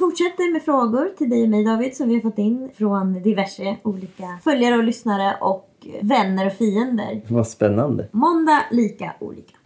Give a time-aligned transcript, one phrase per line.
[0.00, 3.76] Fortsätter med frågor till dig och mig David som vi har fått in från diverse
[3.82, 5.66] olika följare och lyssnare och
[6.00, 7.22] vänner och fiender.
[7.28, 8.08] Vad spännande.
[8.12, 9.56] Måndag lika olika.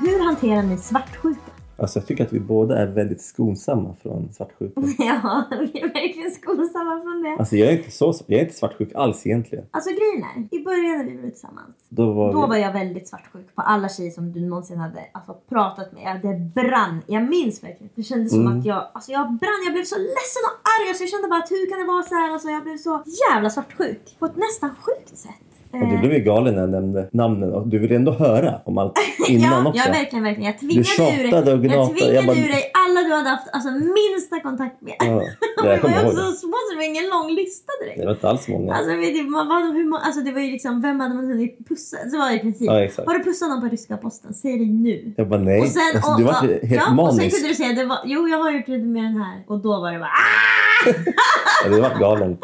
[0.00, 1.55] Hur hanterar ni svartsjuka?
[1.78, 4.80] Alltså jag tycker att vi båda är väldigt skonsamma från svartsjuka.
[4.98, 7.36] Ja, vi är verkligen skonsamma från det.
[7.38, 9.64] Alltså jag är inte, så, jag är inte svartsjuk alls egentligen.
[9.70, 11.74] Alltså grejen är, i början när vi var tillsammans.
[11.88, 15.00] Då var, Då vi, var jag väldigt svartsjuk på alla tjejer som du någonsin hade
[15.12, 16.20] alltså, pratat med.
[16.22, 17.02] Det brann.
[17.06, 17.90] Jag minns verkligen.
[17.94, 18.58] Det kändes som Mm.
[18.58, 19.60] att jag, alltså, jag brann.
[19.64, 20.88] Jag blev så ledsen och arg.
[20.88, 22.32] Alltså, jag kände bara att hur kan det vara så här?
[22.32, 24.16] Alltså, jag blev så jävla svartsjuk.
[24.18, 25.45] På ett nästan sjukt sätt.
[25.82, 28.78] Och du blev ju galen när jag nämnde namnen och du ville ändå höra om
[28.78, 28.92] allt
[29.28, 29.82] innan ja, också.
[29.86, 30.50] ja, verkligen, verkligen.
[30.50, 31.32] Jag tvingade ur tjatade dig.
[31.42, 31.94] och Jag gnatade.
[31.98, 34.94] tvingade Jag bara- ur dig alla du hade haft alltså, minsta kontakt med.
[34.98, 35.10] Ja, det
[35.56, 36.10] jag det var kommer ihåg.
[36.10, 36.16] det.
[36.16, 37.98] så små så det var ingen lång lista direkt.
[38.00, 38.74] Det var inte alls många.
[38.74, 41.68] Alltså, vet du, man, var, hur, alltså det var ju liksom, vem hade man hunnit
[41.68, 41.96] pussa?
[42.10, 42.66] Så var det i princip.
[42.70, 43.08] Ja, exakt.
[43.08, 44.34] Har du pussat någon på ryska posten?
[44.34, 45.14] Säg det nu.
[45.16, 45.60] Jag bara nej.
[45.60, 47.36] Och sen, alltså, och, du var och, helt ja, och sen manisk.
[47.36, 49.36] kunde du säga, det var, jo jag har gjort det med den här.
[49.46, 50.86] Och då var det bara ah!
[51.64, 52.36] Ja, du var galen.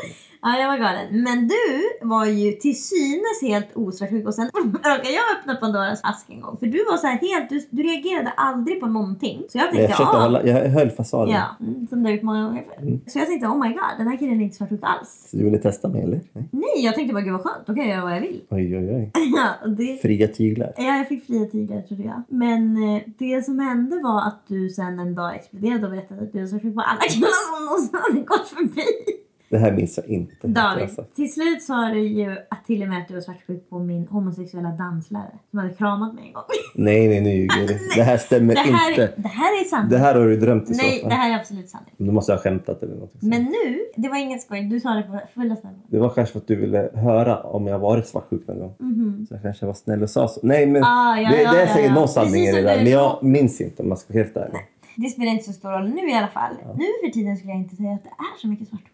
[0.45, 1.23] Ja, jag var galen.
[1.23, 6.31] Men du var ju till synes helt osvartsjuk och sen råkade jag öppna Pandoras ask
[6.31, 6.57] en gång.
[6.57, 9.43] För du var så här helt, du, du reagerade aldrig på någonting.
[9.49, 10.23] Så jag tänkte, jag försökte ja.
[10.23, 11.35] hålla, jag höll fasaden.
[11.35, 12.83] Ja, mm, som du har gjort många gånger förr.
[12.83, 13.01] Mm.
[13.07, 15.29] Så jag tänkte, oh my god, den här killen är inte svartsjuk alls.
[15.31, 16.21] Så du ville testa mig eller?
[16.33, 16.49] Nej.
[16.51, 18.41] Nej, jag tänkte bara, gud vad skönt, då kan jag göra vad jag vill.
[18.51, 19.11] Oj oj oj.
[19.37, 20.73] ja, det, Fria tyglar.
[20.77, 22.23] Ja, jag fick fria tyglar trodde jag.
[22.29, 26.33] Men eh, det som hände var att du sen en dag exploderade och berättade att
[26.33, 29.23] du var svartsjuk på alla killar som någonsin hade gått förbi.
[29.53, 30.49] Det här minns jag inte.
[30.49, 31.05] David, Alltså.
[31.15, 34.07] till slut sa du ju att till och med att du var svartsjuk på min
[34.07, 36.43] homosexuella danslärare som hade kramat mig en gång.
[36.75, 37.79] Nej nej nu ljuger du.
[37.97, 39.03] Det här stämmer Det här, inte.
[39.03, 39.91] är- det här är sant.
[39.91, 41.09] Det här har du drömt i Nej, så fall.
[41.11, 41.87] det här är absolut sant.
[41.97, 43.13] Du måste ha skämtat eller något.
[43.23, 44.63] Men nu, det var inget skoj.
[44.63, 45.83] Du sa det på fullaste allvar.
[45.89, 48.75] Det var kanske för att du ville höra om jag varit svartsjuk någon gång.
[48.79, 49.27] Mhm.
[49.29, 50.41] Så jag kanske var snäll och sa så.
[50.43, 51.95] Nej men Ah, ja, det, ja, det är ja, säkert ja.
[51.95, 52.77] någon sanning i det där.
[52.79, 54.61] du- Men jag minns inte om man ska vara helt ärlig.
[54.97, 56.53] Det spelar inte så stor roll nu i alla fall.
[56.77, 58.92] Nu för tiden skulle jag inte säga att det är så mycket svartsjuka.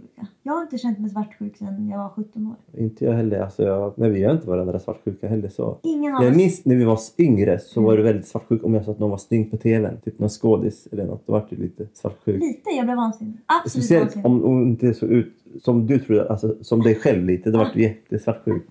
[0.48, 2.54] Jag har inte känt mig svartsjuk sedan jag var 17 år.
[2.80, 3.40] Inte jag heller.
[3.40, 5.78] Alltså jag, nej, vi gör inte varandra svartsjuka heller så.
[5.82, 6.36] Ingen av Jag oss.
[6.36, 7.86] minns när vi var yngre så Mm.
[7.90, 9.96] var du väldigt svartsjuk om jag sa att någon var snygg på tvn.
[10.04, 11.26] Typ någon skådis eller något.
[11.26, 12.40] Då var du lite svartsjuk.
[12.42, 13.34] Lite, jag blev vansinnig.
[13.46, 14.26] Absolut Speciellt vansinnig.
[14.26, 17.50] om hon inte såg ut som du trodde, alltså som dig själv lite.
[17.50, 18.62] Då var du jättesvartsjuk.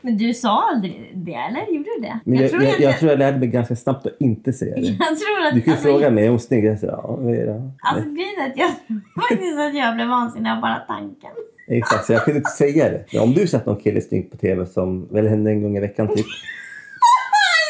[0.00, 1.60] Men du sa aldrig det, eller?
[1.60, 2.20] Gjorde du det?
[2.24, 4.80] Men jag, jag, jag, egentligen- tror jag lärde mig ganska snabbt att inte säga det.
[4.80, 5.54] Jag tror att...
[5.54, 6.64] Du kan alltså, fråga mig, är hon snygg?
[6.64, 7.18] Jag säger ja.
[7.22, 7.70] det är det.
[7.82, 8.70] Alltså grejen är att jag
[9.30, 11.30] faktiskt att jag blev vansinnig av bara tanken.
[11.68, 13.18] Exakt, så jag kunde inte säga det.
[13.18, 16.08] Om du sett någon kille snygg på tv som väl händer en gång i veckan
[16.08, 16.26] typ.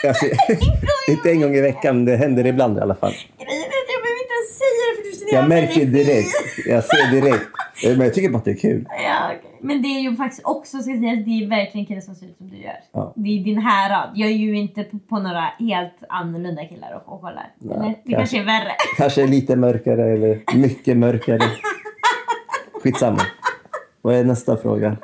[0.09, 0.27] Alltså,
[1.09, 3.13] inte en gång i veckan, men det händer ibland i alla fall.
[3.13, 6.67] Grejen är att jag behöver inte ens säga det för du känner Jag märker direkt.
[6.67, 7.47] Jag ser direkt.
[7.83, 8.87] Eh, Men jag tycker bara att det är kul.
[8.89, 9.33] Ja.
[9.61, 12.37] Men det är ju faktiskt också, ska sägas, det är verkligen killar som ser ut
[12.39, 12.77] som du gör.
[12.93, 13.13] Ja.
[13.17, 14.11] Det är din härad.
[14.15, 17.51] Jag är ju inte på, på några helt annorlunda killar och, och kollar.
[17.63, 17.77] Eller?
[17.79, 18.13] Det kanske.
[18.13, 18.73] kanske är värre.
[18.97, 21.39] Kanske lite mörkare eller mycket mörkare.
[22.83, 23.21] Skitsamma.
[24.03, 24.97] Vad är nästa fråga?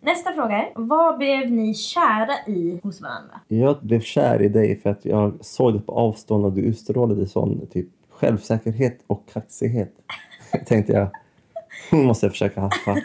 [0.00, 3.40] Nästa fråga är, vad blev ni kära i hos varandra?
[3.48, 7.26] Jag blev kär i dig för att jag såg det på avstånd och du utstrålade
[7.26, 9.92] sån typ självsäkerhet och kaxighet.
[10.66, 11.08] Tänkte jag.
[11.90, 12.96] Hon måste jag försöka haffa.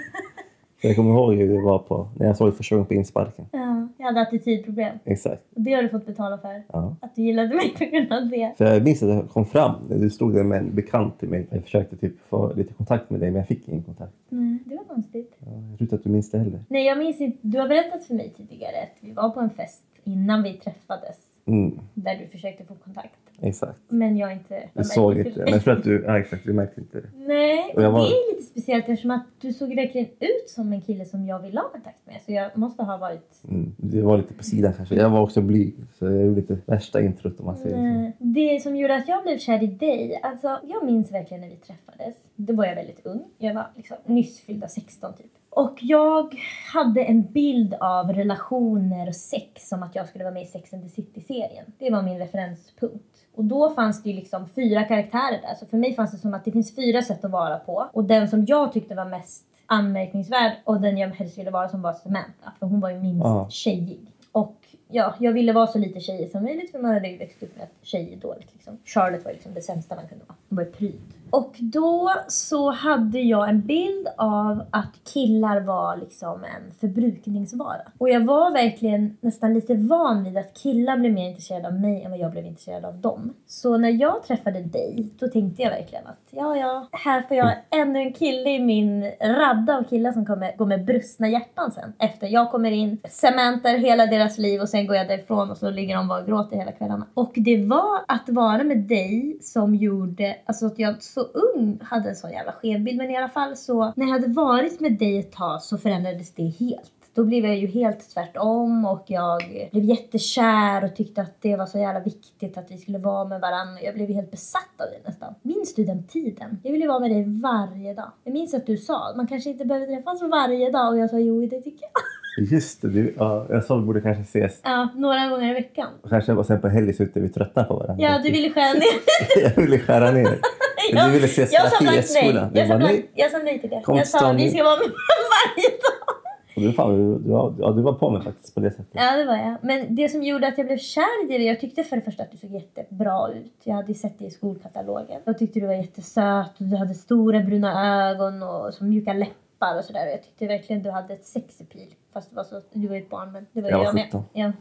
[0.81, 3.46] Jag kommer ihåg hur det var på, när jag såg det första gången på insparken.
[3.52, 4.98] Ja, jag hade attitydproblem.
[5.06, 5.42] Exakt.
[5.56, 6.64] Och det har du fått betala för.
[6.74, 6.96] Ja.
[7.02, 8.54] Att du gillade mig på grund av det.
[8.58, 9.75] För jag minns att jag kom fram.
[9.90, 11.48] Du stod där med en bekant till mig.
[11.50, 14.14] Jag försökte typ få lite kontakt med dig men jag fick ingen kontakt.
[14.30, 15.36] Nej, det var konstigt.
[15.40, 16.60] Ja, Jag tror inte att du minns det heller.
[16.68, 17.38] Nej, jag minns inte.
[17.42, 21.18] Du har berättat för mig tidigare att vi var på en fest innan vi träffades.
[21.46, 23.20] Mm, Där du försökte få kontakt.
[23.44, 23.80] Exakt.
[23.88, 24.69] Men jag inte...
[24.74, 25.40] Du såg inte.
[25.44, 27.07] Men jag tror att du, ja, exakt, du märkte inte det.
[27.16, 30.81] Nej, och var- det är lite speciellt eftersom att du såg verkligen ut som en
[30.81, 32.16] kille som jag ville ha kontakt med.
[32.25, 33.42] Så jag måste ha varit...
[33.50, 34.95] Mm, det var lite på sidan kanske.
[34.95, 35.75] Jag var också blyg.
[36.00, 37.81] Så jag gjorde lite värsta introt om man säger så.
[37.81, 38.13] Nej.
[38.19, 41.56] Det som gjorde att jag blev kär i dig, alltså jag minns verkligen när vi
[41.56, 42.16] träffades.
[42.36, 43.24] Då var jag väldigt ung.
[43.38, 45.25] Jag var liksom nyss fyllda 16 typ.
[45.50, 46.36] Och jag
[46.74, 50.74] hade en bild av relationer och sex som att jag skulle vara med i Sex
[50.74, 51.66] and the City-serien.
[51.80, 53.12] Det var min referenspunkt.
[53.36, 55.56] Och då fanns det ju liksom fyra karaktärer där.
[55.60, 57.90] Så för mig fanns det som att det finns fyra sätt att vara på.
[57.94, 61.82] Och den som jag tyckte var mest anmärkningsvärd och den jag helst ville vara som
[61.82, 62.52] var Samantha.
[62.60, 63.48] För hon var ju minst Ja.
[63.50, 64.00] tjejig.
[64.32, 64.56] Och
[64.88, 67.56] ja, jag ville vara så lite tjejig som möjligt för man hade ju växt upp
[67.58, 68.54] med att tjej är dåligt.
[68.54, 68.78] Liksom.
[68.86, 70.36] Charlotte var ju liksom det sämsta man kunde vara.
[70.50, 71.02] Hon var ju pryd.
[71.34, 77.82] Och då så hade jag en bild av att killar var liksom en förbrukningsvara.
[77.98, 82.04] Och jag var verkligen nästan lite van vid att killar blev mer intresserade av mig
[82.04, 83.34] än vad jag blev intresserad av dem.
[83.48, 87.54] Så när jag träffade dig, då tänkte jag verkligen att ja, ja, här får jag
[87.70, 91.94] ännu en kille i min radda av killar som kommer gå med brustna hjärtan sen.
[92.00, 95.70] Efter jag kommer in, cementar hela deras liv och sen går jag därifrån och så
[95.70, 97.08] ligger de bara och gråter hela kvällarna.
[97.14, 102.10] Och det var att vara med dig som gjorde, alltså att jag så ung hade
[102.10, 102.98] en sån jävla skenbild.
[102.98, 106.34] Men i alla fall så, när jag hade varit med dig ett tag så förändrades
[106.34, 106.92] det helt.
[107.16, 109.42] Då blev jag ju helt tvärtom och jag
[109.72, 113.42] blev jättekär och tyckte att det var så jävla viktigt att vi skulle vara med
[113.42, 113.81] varandra.
[113.81, 115.36] Jag blev helt besatt av dig nästan.
[115.42, 116.60] Minns du den tiden?
[116.64, 118.12] Jag ville vara med dig varje dag.
[118.24, 121.20] Jag minns att du sa man kanske inte behöver träffas varje dag och jag sa
[121.20, 122.02] jo det tycker jag.
[122.52, 124.60] Just det, du, ja, jag sa att vi borde kanske ses.
[124.64, 125.88] Ja, några gånger i veckan.
[126.10, 128.04] Kanske och sen på helgen så vi tröttnar på varandra.
[128.04, 129.44] Ja, du ville skära ner.
[129.56, 130.40] jag ville skära ner.
[130.94, 132.24] Men du ville ses jag sa hela blankt nej.
[132.28, 132.52] skolan.
[132.54, 133.10] Jag sa, nej.
[133.14, 133.84] jag sa nej till det.
[133.88, 134.38] Jag sa stånd.
[134.40, 134.86] vi ska vara med
[135.36, 136.14] varje dag.
[136.56, 138.88] Du, fan, du, du, var- ja, du var på mig faktiskt på det sättet.
[138.92, 139.56] Ja, det var jag.
[139.62, 142.24] Men det som gjorde att jag blev kär i dig, jag tyckte för det första
[142.24, 143.54] att du såg jättebra ut.
[143.64, 145.22] Jag hade sett dig i skolkatalogen.
[145.26, 149.78] Jag tyckte du var jättesöt och du hade stora bruna ögon och så mjuka läppar
[149.78, 150.06] och sådär.
[150.08, 151.88] Jag tyckte verkligen du hade ett sexappeal.
[152.14, 154.06] Fast du var, så, du var ett barn, men det var Jag ju var med.
[154.06, 154.24] 17.
[154.34, 154.52] Ja,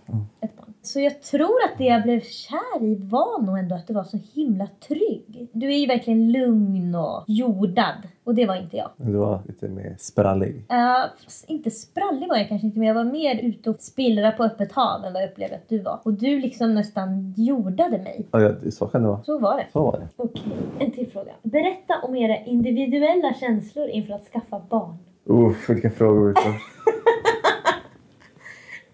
[0.41, 0.62] ett barn.
[0.85, 4.05] Så jag tror att det jag blev kär i var nog ändå att du var
[4.05, 5.49] så himla trygg.
[5.53, 8.09] Du är ju verkligen lugn och jordad.
[8.25, 8.91] Och det var inte jag.
[8.97, 10.57] Du var lite mer sprallig.
[10.57, 11.05] Uh,
[11.47, 14.73] inte sprallig var jag kanske inte, men jag var mer ute och spillra på öppet
[14.73, 16.01] hav än vad jag upplevde att du var.
[16.03, 18.27] Och du liksom nästan jordade mig.
[18.31, 19.23] Ja, ja, så kan det vara.
[19.23, 19.67] Så var det.
[19.73, 20.09] Så var det.
[20.17, 21.33] Okej, en till fråga.
[21.43, 24.97] Berätta om era individuella känslor inför att skaffa barn.
[25.25, 26.53] Uff, vilka frågor vi får.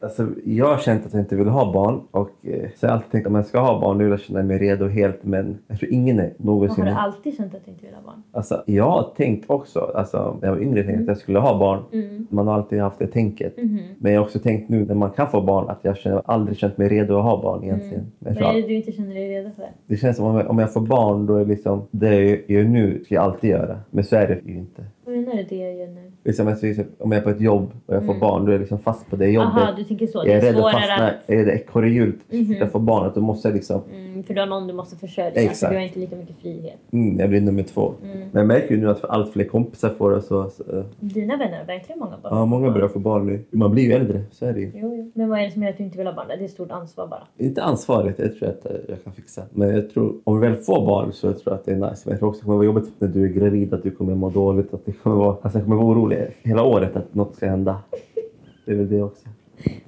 [0.00, 2.96] Alltså, jag har känt att jag inte vill ha barn och eh, så har jag
[2.96, 5.24] alltid tänkt att om jag ska ha barn nu vill jag känna mig redo helt
[5.24, 6.84] men jag tror ingen är någonsin...
[6.84, 8.22] har du alltid känt att du inte vill ha barn?
[8.32, 11.38] Alltså, jag har tänkt också, alltså, när jag var yngre tänkte jag att jag skulle
[11.38, 11.82] ha barn.
[11.92, 12.26] Mm.
[12.30, 13.56] Man har alltid haft det tänket.
[13.56, 13.78] Mhm.
[13.98, 16.58] Men jag har också tänkt nu när man kan få barn att jag känner, aldrig
[16.58, 18.12] känt mig redo att ha barn egentligen.
[18.18, 19.66] Men jag Vad är det du inte känner dig redo för?
[19.86, 22.64] det känns som om jag, om jag får barn då är liksom det jag gör
[22.64, 23.80] nu ska jag alltid göra.
[23.90, 24.84] Men så är det ju inte.
[25.04, 26.07] Vad menar du det jag gör nu?
[26.28, 28.60] Liksom, jag om jag är på ett jobb och jag får barn då är jag
[28.60, 29.52] liksom fast på det jobbet.
[29.56, 30.18] Jaha, du tänker så.
[30.18, 31.06] jag Det är är rädd att fastna.
[31.06, 31.14] att...
[31.26, 32.16] Jag är det ekorrhjulet.
[32.30, 32.52] Mhm.
[32.52, 33.12] Jag får barn.
[33.14, 33.80] Då måste jag liksom...
[33.92, 35.28] Mm, för du har någon du måste försörja.
[35.28, 35.72] Alltså, Exakt.
[35.72, 36.76] du har inte lika mycket frihet.
[36.92, 37.92] Mm, jag blir nummer två.
[38.04, 38.18] Mm.
[38.18, 40.50] Men jag märker ju nu att allt fler kompisar får det så...
[40.50, 42.36] så Dina vänner har verkligen många barn.
[42.36, 43.44] ja, många börjar få barn nu.
[43.50, 44.72] Man blir ju äldre, så är det ju.
[44.74, 45.10] Jo, jo.
[45.14, 46.26] Men vad är det som gör att du inte vill ha barn?
[46.28, 47.22] Det är ett stort ansvar bara.
[47.38, 49.42] Inte ansvaret, jag tror att eh, jag kan fixa.
[49.50, 51.90] Men jag tror, om vi väl får barn så jag tror jag att det är
[51.90, 52.02] nice.
[52.04, 53.90] Men jag tror också att det kommer vara jobbigt när du är gravid, att du
[53.90, 54.74] kommer må dåligt.
[54.74, 57.82] Att det kommer vara, alltså jag kommer vara orolig hela året att något ska hända.
[58.64, 59.28] Det är väl det också.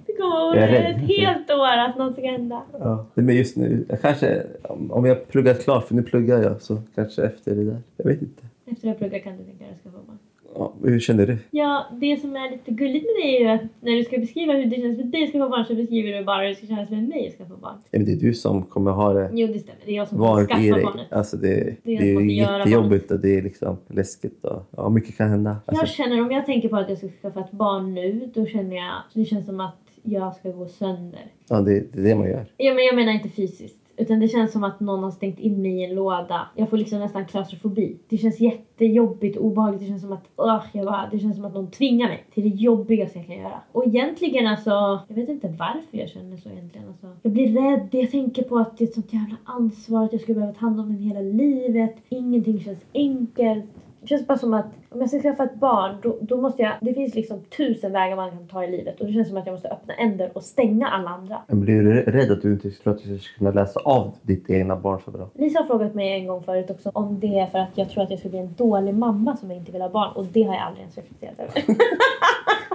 [0.06, 2.62] Det kommer vara ett helt år att något ska hända.
[2.78, 3.06] Ja.
[3.14, 4.42] Det är just nu, kanske,
[4.90, 7.78] om jag pluggar klart, för nu pluggar jag, så kanske efter det där.
[7.96, 8.42] Jag vet inte.
[8.66, 10.18] Efter att ha pluggat kan du tänka dig att skaffa barn.
[10.54, 11.38] Ja, hur känner du?
[11.50, 14.52] Ja, det som är lite gulligt med dig är ju att när du ska beskriva
[14.52, 16.66] hur det känns för dig att skaffa barn så beskriver du bara hur det ska
[16.66, 17.74] kännas för mig att skaffa barn.
[17.90, 19.80] Ja, men det är du som kommer ha det Jo, det stämmer.
[19.84, 20.84] Det är jag som kommer skaffa dig.
[20.84, 21.12] barnet.
[21.12, 24.44] Alltså det, det, Det är är jättejobbigt och det är liksom läskigt.
[24.44, 25.56] Och, ja, mycket kan hända.
[25.66, 28.46] Alltså, Jag känner, om jag tänker på att jag ska skaffa ett barn nu, då
[28.46, 31.26] känner jag, det känns som att jag ska gå sönder.
[31.48, 32.46] ja, det, det är det man gör.
[32.56, 35.62] Ja, men jag menar inte fysiskt, utan det känns som att någon har stängt in
[35.62, 36.48] mig i en låda.
[36.54, 37.96] Jag får liksom nästan klaustrofobi.
[38.08, 39.80] Det känns jättejobbigt och obehagligt.
[39.80, 42.42] Det känns som att, uh, jag bara, det känns som att någon tvingar mig till
[42.42, 43.60] det jobbigaste jag kan göra.
[43.72, 46.88] Och egentligen alltså, jag vet inte varför jag känner så egentligen.
[46.88, 50.12] Alltså, jag blir rädd, jag tänker på att det är ett sånt jävla ansvar att
[50.12, 51.96] jag skulle behöva ta hand om den hela livet.
[52.08, 53.64] Ingenting känns enkelt.
[54.00, 56.72] Det känns bara som att om jag ska skaffa ett barn då, då måste jag,
[56.80, 59.46] det finns liksom tusen vägar man kan ta i livet och det känns som att
[59.46, 61.42] jag måste öppna en dörr och stänga alla andra.
[61.46, 64.50] Men blir du rädd att du inte tror att du ska kunna läsa av ditt
[64.50, 65.30] egna barn så bra?
[65.34, 68.02] Lisa har frågat mig en gång förut också om det är för att jag tror
[68.02, 70.42] att jag skulle bli en dålig mamma som jag inte vill ha barn och det
[70.42, 71.76] har jag aldrig ens reflekterat över.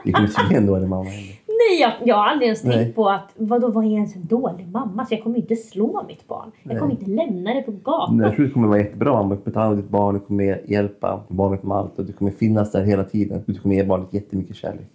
[0.03, 1.36] Det kommer inte bli en dålig mamma heller.
[1.59, 2.77] Nej, jag, jag har aldrig ens Nej.
[2.77, 5.05] tänkt på att vadå, vad är ens en dålig mamma?
[5.05, 6.51] Så jag kommer inte slå mitt barn.
[6.63, 6.79] Jag Nej.
[6.79, 8.15] kommer inte lämna det på gatan.
[8.17, 9.35] Men jag tror du kommer vara jättebra mamma.
[9.35, 12.13] Du kommer ta hand om ditt barn, du kommer hjälpa barnet med allt och du
[12.13, 13.43] kommer finnas där hela tiden.
[13.45, 14.85] Du kommer ge barnet jättemycket kärlek.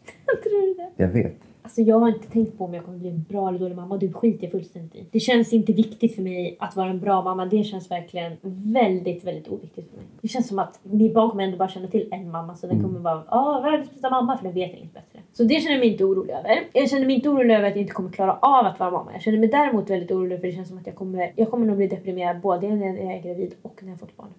[0.42, 1.02] Tror du det?
[1.02, 1.36] Jag vet.
[1.70, 3.94] Alltså jag har inte tänkt på om jag kommer bli en bra eller dålig mamma
[3.94, 5.06] och det skiter jag fullständigt i.
[5.10, 7.46] Det känns inte viktigt för mig att vara en bra mamma.
[7.46, 8.36] Det känns verkligen
[8.72, 10.06] väldigt, väldigt oviktigt för mig.
[10.20, 12.82] Det känns som att mitt barn kommer ändå bara känna till en mamma så den
[12.82, 15.20] kommer vara ah, världens bästa mamma för den vet inget bättre.
[15.32, 16.60] Så det känner jag mig inte orolig över.
[16.72, 19.12] Jag känner mig inte orolig över att jag inte kommer klara av att vara mamma.
[19.12, 21.66] Jag känner mig däremot väldigt orolig för det känns som att jag kommer, jag kommer
[21.66, 24.36] nog bli deprimerad både när jag är gravid och när jag har fått barnet.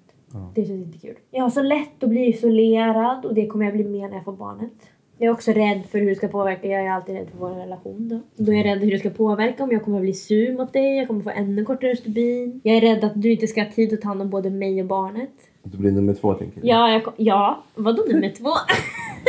[0.55, 1.15] Det känns inte kul.
[1.31, 4.25] Jag har så lätt att bli isolerad och det kommer jag bli mer när jag
[4.25, 4.73] får barnet.
[5.21, 6.67] Jag är också rädd för hur det ska påverka.
[6.67, 8.43] Jag är alltid rädd för vår relation då.
[8.43, 9.63] Då är jag rädd hur det ska påverka.
[9.63, 10.97] Om jag kommer att bli sur mot dig.
[10.97, 12.61] Jag kommer få ännu kortare stubin.
[12.63, 14.81] Jag är rädd att du inte ska ha tid att ta hand om både mig
[14.81, 15.29] och barnet.
[15.63, 16.67] Du blir nummer två tänker du?
[16.67, 17.63] Ja, jag, ja.
[17.75, 18.49] vadå nummer två?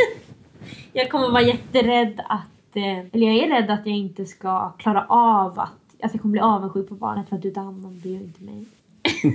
[0.93, 2.75] jag kommer vara jätterädd att...
[2.75, 5.69] Eh, eller jag är rädd att jag inte ska klara av att...
[6.01, 8.21] Att jag kommer bli avundsjuk på barnet för att du tar hand om det och
[8.21, 8.65] inte mig.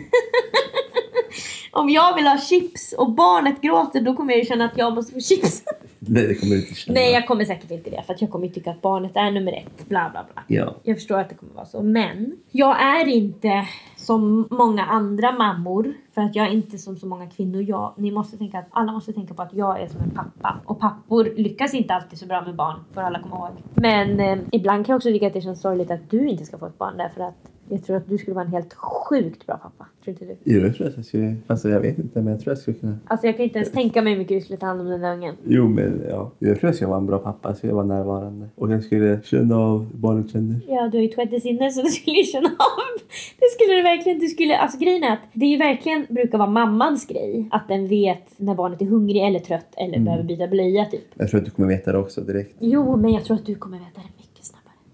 [1.79, 4.95] om jag vill ha chips och barnet gråter då kommer jag ju känna att jag
[4.95, 5.63] måste få chips.
[5.99, 7.01] Nej, det kommer du inte känna.
[7.01, 9.53] Nej, jag kommer säkert inte det för att jag kommer tycka att barnet är nummer
[9.53, 9.89] ett.
[9.89, 10.43] Bla bla bla.
[10.47, 10.75] Ja.
[10.83, 11.83] Jag förstår att det kommer vara så.
[11.83, 13.67] Men jag är inte
[13.97, 15.95] som många andra mammor.
[16.15, 17.63] För att jag är inte som så många kvinnor.
[17.63, 20.61] Jag, ni måste tänka att alla måste tänka på att jag är som en pappa.
[20.65, 22.81] Och pappor lyckas inte alltid så bra med barn.
[22.95, 23.57] Får alla komma ihåg.
[23.75, 26.59] Men eh, ibland kan jag också tycka att det känns sorgligt att du inte ska
[26.59, 26.97] få ett barn.
[26.97, 29.87] Därför att jag tror att du skulle vara en helt sjukt bra pappa.
[30.05, 30.37] Tror inte du?
[30.45, 31.37] Jo, jag tror att jag skulle...
[31.47, 32.97] Alltså jag vet inte, men jag tror jag skulle kunna...
[33.07, 35.01] Alltså jag kan inte ens tänka mig hur mycket du skulle ta hand om den
[35.01, 35.35] där ungen.
[35.47, 36.31] Jo, men ja.
[36.39, 37.49] Jag tror jag skulle vara en bra pappa.
[37.49, 38.49] Jag skulle vara närvarande.
[38.55, 40.61] Och jag skulle känna av barnet känner.
[40.69, 43.03] Ja, du har ju ett sjätte sinne så du skulle ju känna av.
[43.39, 44.19] Det skulle du verkligen.
[44.19, 47.49] Du skulle, alltså grejen är att det är ju verkligen brukar vara mammans grej.
[47.51, 51.05] Att den vet när barnet är hungrig eller trött eller behöver byta blöja typ.
[51.15, 52.55] Jag tror att du kommer veta det också direkt.
[52.59, 54.18] Jo, men jag tror att du kommer veta det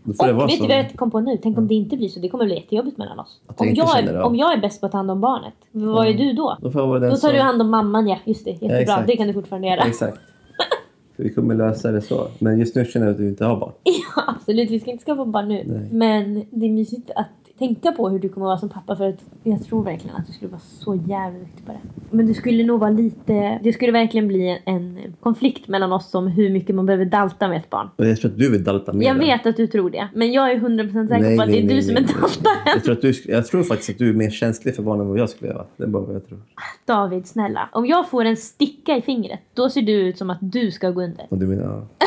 [0.04, 0.26] Och vet så.
[0.26, 1.38] du vad jag kom på nu?
[1.42, 2.20] Tänk om det inte blir så.
[2.20, 3.40] Det kommer bli jättejobbigt mellan oss.
[3.46, 6.08] Jag Om jag, är, om jag är bäst på att ta hand om barnet, vad
[6.08, 6.58] är du då?
[6.60, 6.70] Då
[7.10, 7.32] Då tar som...
[7.32, 8.18] du hand om mamman, ja.
[8.24, 8.78] Just det, jättebra.
[8.78, 9.06] exakt.
[9.06, 9.80] det kan du fortfarande göra.
[9.80, 10.18] Exakt.
[11.16, 12.28] Så vi kommer lösa det så.
[12.38, 13.72] Men just nu känner jag att du inte har barn.
[13.84, 14.70] Ja, absolut.
[14.70, 15.62] Vi ska inte skaffa barn nu.
[15.66, 15.88] Nej.
[15.90, 17.26] Men det är mysigt att
[17.58, 20.32] tänka på hur du kommer vara som pappa för att jag tror verkligen att du
[20.32, 21.78] skulle vara så jävla duktig på det.
[22.10, 23.60] Men du skulle nog vara lite...
[23.62, 27.56] Det skulle verkligen bli en konflikt mellan oss om hur mycket man behöver dalta med
[27.56, 27.90] ett barn.
[27.96, 29.06] Jag tror att du vill dalta mer.
[29.06, 30.08] Jag vet att du tror det.
[30.14, 32.00] Men jag är 100% säker Nej, på att nej, det är nej, du som är
[32.00, 32.56] daltaren.
[32.66, 35.08] Jag tror, att du, jag tror faktiskt att du är mer känslig för barn än
[35.08, 35.66] vad jag skulle vara.
[35.76, 36.38] Det är bara vad jag tror.
[36.84, 37.68] David, snälla.
[37.72, 40.90] Om jag får en sticka i fingret, då ser du ut som att du ska
[40.90, 41.26] gå under.
[41.30, 41.64] Och du menar...
[41.64, 42.06] Ja.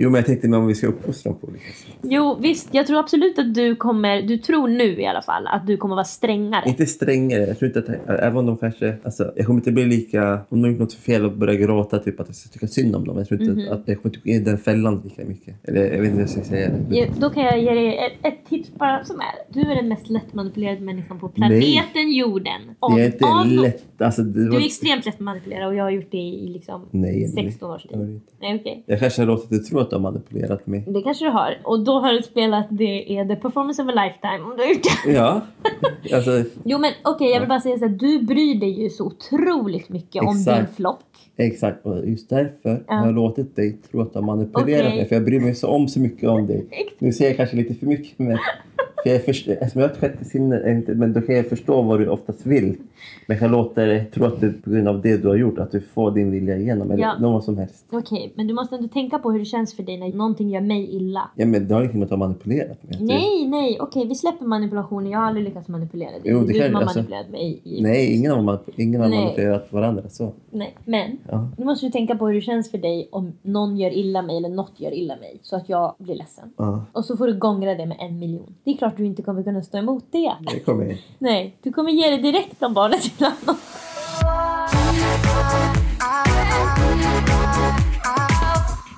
[0.00, 1.96] Jo, men jag tänkte om vi ska uppfostra dem på olika sätt.
[2.02, 2.68] Jo, visst.
[2.72, 4.22] Jag tror absolut att du kommer...
[4.22, 6.64] Du tror nu i alla fall att du kommer vara strängare.
[6.68, 7.40] Inte strängare.
[7.46, 8.08] Jag tror inte att...
[8.20, 8.96] Även om de kanske...
[9.04, 10.32] Alltså, jag kommer inte bli lika...
[10.48, 12.96] Om de har gjort något fel och börjar gråta, typ att jag ska tycka synd
[12.96, 13.18] om dem.
[13.18, 13.72] Jag tror inte Mhm.
[13.72, 15.68] att, att jag kommer inte gå i den fällan lika mycket.
[15.68, 16.70] Eller jag vet inte hur jag ska säga.
[16.90, 19.54] Ja, Då kan jag ge dig ett, ett tips bara som är.
[19.54, 22.60] Du är den mest lättmanipulerade människan på planeten jorden.
[22.80, 23.84] Om- Det är inte av- lätt.
[24.00, 24.60] Alltså, det Du var...
[24.60, 27.50] är extremt lätt manipulerad och jag har gjort det i liksom Nej, Emily.
[27.50, 28.20] 16 års var tid.
[28.40, 28.84] Nej, okej.
[28.86, 30.84] Jag kanske har låtit dig tro att de har manipulerat mig.
[30.86, 31.58] Det kanske du har.
[31.64, 34.70] Och då har du spelat det är the performance of a lifetime om du har
[34.70, 35.12] gjort det.
[35.12, 35.40] Ja.
[36.14, 37.92] Alltså, Jo men okej, jag vill bara säga så här.
[37.92, 40.76] Du bryr dig ju så otroligt mycket om din Exakt.
[40.76, 41.00] flock.
[41.36, 41.86] exakt.
[41.86, 42.94] Och just därför Ja.
[42.94, 44.96] har jag låtit dig tro att de har manipulerat Okej.
[44.96, 45.08] mig.
[45.08, 46.66] För jag bryr mig så om så mycket om dig.
[46.98, 48.18] Nu säger jag kanske lite för mycket.
[48.18, 48.38] Men
[49.02, 52.00] för jag först, eftersom jag har ett sjätte sinne, men då kan jag förstå vad
[52.00, 52.64] du oftast vill.
[53.26, 55.36] Men jag kan låta dig tro att det är på grund av det du har
[55.36, 56.90] gjort, att du får din vilja igenom.
[56.90, 57.18] Eller Ja.
[57.18, 57.84] något som helst.
[57.90, 60.60] Okej, men du måste ändå tänka på hur det känns för dig när någonting gör
[60.60, 61.30] mig illa.
[61.34, 62.98] Ja, men det har ingenting med att ha manipulerat mig.
[63.00, 65.10] Nej, nej, okej vi släpper manipulationen.
[65.12, 66.20] Jag har aldrig lyckats manipulera dig.
[66.24, 67.60] Jo, det du kan- har alltså- manipulerat mig.
[67.64, 69.18] I, Nej, ingen har, manip- ingen har Nej.
[69.24, 70.32] manipulerat varandra så.
[70.50, 70.74] nej.
[70.84, 71.48] Men Ja.
[71.58, 74.36] nu måste du tänka på hur det känns för dig om någon gör illa mig
[74.36, 75.38] eller något gör illa mig.
[75.42, 76.52] Så att jag blir ledsen.
[76.56, 78.54] Ja, Och så får du gångra det med en miljon.
[78.64, 80.34] Det är klart du inte kommer kunna stå emot det.
[80.52, 80.98] det kommer jag.
[81.18, 83.56] Nej, du kommer ge det direkt om barnet till annan.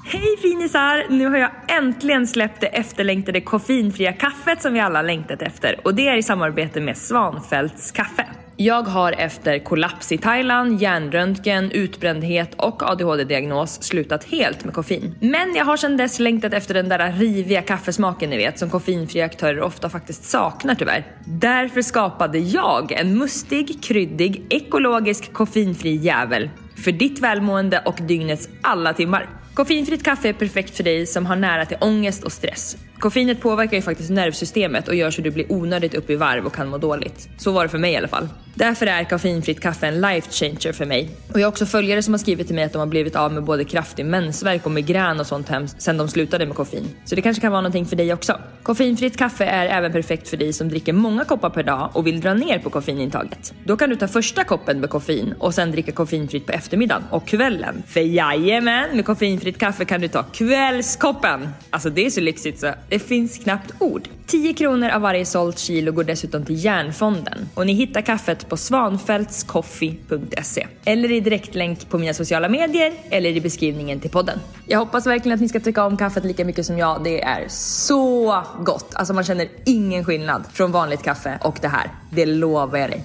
[0.04, 1.06] Hej finisar!
[1.10, 5.94] Nu har jag äntligen släppt det efterlängtade koffeinfria kaffet som vi alla längtat efter och
[5.94, 8.26] det är i samarbete med Svanfälts kaffe.
[8.62, 15.14] Jag har efter kollaps i Thailand, hjärnröntgen, utbrändhet och ADHD-diagnos slutat helt med koffein.
[15.20, 19.24] Men jag har sedan dess längtat efter den där riviga kaffesmaken ni vet som koffeinfria
[19.24, 21.06] aktörer ofta faktiskt saknar tyvärr.
[21.24, 26.50] Därför skapade jag en mustig, kryddig, ekologisk koffeinfri jävel
[26.84, 29.28] för ditt välmående och dygnets alla timmar.
[29.54, 32.76] Koffeinfritt kaffe är perfekt för dig som har nära till ångest och stress.
[33.00, 36.54] Koffeinet påverkar ju faktiskt nervsystemet och gör så du blir onödigt upp i varv och
[36.54, 37.28] kan må dåligt.
[37.38, 38.28] Så var det för mig i alla fall.
[38.54, 41.10] Därför är koffeinfritt kaffe en life changer för mig.
[41.32, 43.32] Och jag har också följare som har skrivit till mig att de har blivit av
[43.32, 46.88] med både kraftig mensvärk och migrän och sånt hemskt sen de slutade med koffein.
[47.04, 48.38] Så det kanske kan vara någonting för dig också.
[48.62, 52.20] Koffeinfritt kaffe är även perfekt för dig som dricker många koppar per dag och vill
[52.20, 53.54] dra ner på koffeinintaget.
[53.64, 57.26] Då kan du ta första koppen med koffein och sen dricka koffeinfritt på eftermiddagen och
[57.26, 57.82] kvällen.
[57.86, 61.48] För jajamän, med koffeinfritt kaffe kan du ta kvällskoppen.
[61.70, 64.08] Alltså det är så lyxigt så det finns knappt ord.
[64.26, 68.56] 10 kronor av varje sålt kilo går dessutom till Järnfonden och ni hittar kaffet på
[68.56, 74.38] svanfältscoffee.se eller i direktlänk på mina sociala medier eller i beskrivningen till podden.
[74.66, 77.04] Jag hoppas verkligen att ni ska tycka om kaffet lika mycket som jag.
[77.04, 78.94] Det är så gott!
[78.94, 81.90] Alltså man känner ingen skillnad från vanligt kaffe och det här.
[82.10, 83.04] Det lovar jag dig.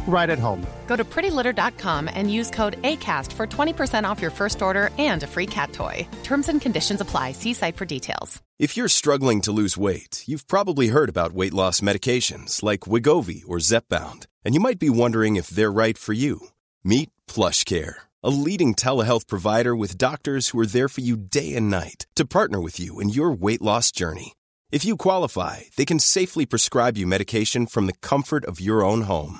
[0.07, 0.65] right at home.
[0.87, 5.27] Go to prettylitter.com and use code ACAST for 20% off your first order and a
[5.27, 6.05] free cat toy.
[6.23, 7.31] Terms and conditions apply.
[7.31, 8.41] See site for details.
[8.59, 13.41] If you're struggling to lose weight, you've probably heard about weight loss medications like Wigovi
[13.47, 16.49] or Zepbound, and you might be wondering if they're right for you.
[16.83, 21.71] Meet PlushCare, a leading telehealth provider with doctors who are there for you day and
[21.71, 24.33] night to partner with you in your weight loss journey.
[24.71, 29.01] If you qualify, they can safely prescribe you medication from the comfort of your own
[29.01, 29.39] home.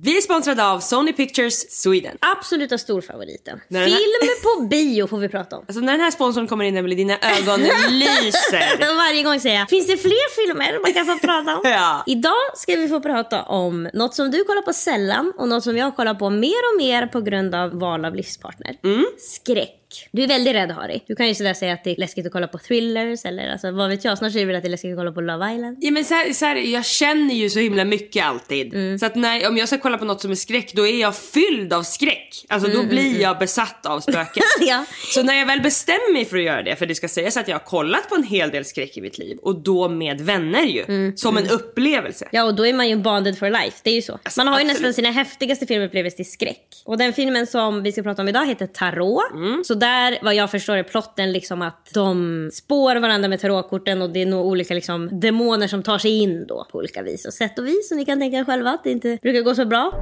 [0.00, 2.16] Vi är sponsrade av Sony Pictures Sweden.
[2.20, 3.60] Absoluta storfavoriten.
[3.70, 5.64] Här- Film på bio får vi prata om.
[5.68, 8.94] Alltså när den här sponsorn kommer in Emelie, dina ögon lyser.
[8.96, 11.60] Varje gång säger jag, finns det fler filmer man kan få prata om?
[11.70, 12.02] Ja.
[12.06, 15.76] Idag ska vi få prata om något som du kollar på sällan och något som
[15.76, 18.76] jag kollar på mer och mer på grund av val av livspartner.
[18.84, 19.04] Mm.
[19.18, 19.78] Skräck.
[20.12, 21.00] Du är väldigt rädd Harry.
[21.06, 23.70] Du kan ju sådär säga att det är läskigt att kolla på thrillers eller alltså,
[23.70, 24.18] vad vet jag.
[24.18, 25.76] Snart säger väl att det är läskigt att kolla på Love Island.
[25.80, 28.74] Ja men så här, så här, jag känner ju så himla mycket alltid.
[28.74, 28.98] Mm.
[28.98, 31.16] Så att när, om jag ska kolla på något som är skräck då är jag
[31.16, 32.44] fylld av skräck.
[32.48, 34.42] Alltså Mm, då blir jag besatt av spöken.
[34.60, 34.84] Ja.
[35.14, 37.48] Så när jag väl bestämmer mig för att göra det, för det ska sägas att
[37.48, 40.62] jag har kollat på en hel del skräck i mitt liv och då med vänner
[40.62, 40.84] ju.
[40.88, 42.28] Mm, som en upplevelse.
[42.32, 43.78] Ja och då är man ju bonded for life.
[43.82, 44.12] Det är ju så.
[44.22, 44.80] Alltså, man har ju absolut.
[44.80, 46.66] nästan sina häftigaste filmupplevelser till skräck.
[46.84, 49.22] Och den filmen som vi ska prata om idag heter Tarot.
[49.64, 54.10] Så där vad jag förstår är plotten liksom att de spår varandra med tarotkorten och
[54.10, 57.32] det är nog olika liksom demoner som tar sig in då på olika vis och
[57.32, 57.90] sätt och vis.
[57.90, 59.92] Och ni kan tänka er själva att det inte brukar gå så bra.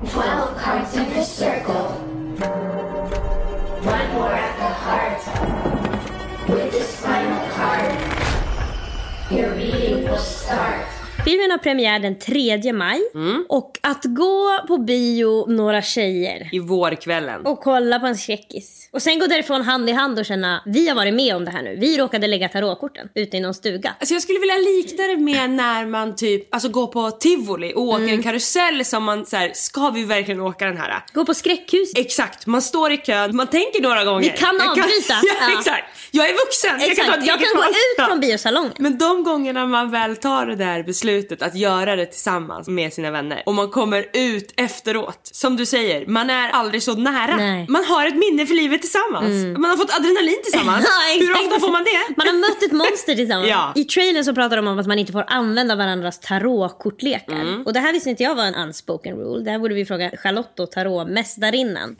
[0.00, 0.22] 12
[0.64, 1.82] cards in the circle.
[3.84, 5.20] One more at the heart.
[6.48, 7.96] With this final card,
[9.30, 10.91] your reading will start.
[11.24, 13.00] Filmen har premiär den 3 maj
[13.48, 17.46] och att gå på bio några tjejer I vårkvällen.
[17.46, 18.88] och kolla på en skräckis.
[18.92, 21.50] Och sen gå därifrån hand i hand och känna, vi har varit med om det
[21.50, 21.76] här nu.
[21.80, 23.94] Vi råkade lägga tarotkorten ute i någon stuga.
[24.00, 27.82] Alltså jag skulle vilja likna det med när man typ alltså går på tivoli och
[27.82, 28.14] åker Mm.
[28.14, 31.02] en karusell som man så här, ska vi verkligen åka den här?
[31.12, 31.92] Gå på skräckhus.
[31.96, 34.20] Exakt, man står i kön, man tänker några gånger.
[34.22, 34.86] Vi kan avbryta.
[35.22, 35.58] ja, Ja.
[35.58, 35.84] exakt.
[36.14, 38.72] Jag är vuxen, jag kan ta Exakt, jag kan gå ut från biosalongen.
[38.78, 43.10] Men de gångerna man väl tar det där beslutet att göra det tillsammans med sina
[43.10, 45.20] vänner och man kommer ut efteråt.
[45.32, 47.36] Som du säger, man är aldrig så nära.
[47.36, 47.66] Nej.
[47.68, 49.58] Man har ett minne för livet tillsammans.
[49.58, 50.86] Man har fått adrenalin tillsammans.
[51.12, 51.46] Ja, Hur exakt.
[51.46, 52.14] ofta får man det?
[52.16, 53.48] Man har mött ett monster tillsammans.
[53.48, 53.72] Ja.
[53.74, 57.40] I trailern så pratar de om att man inte får använda varandras tarotkortlekar.
[57.40, 57.62] Mm.
[57.66, 59.44] Och det här visste inte jag var en unspoken rule.
[59.44, 61.96] Det här borde vi fråga Charlotte och tarotmästarinnan.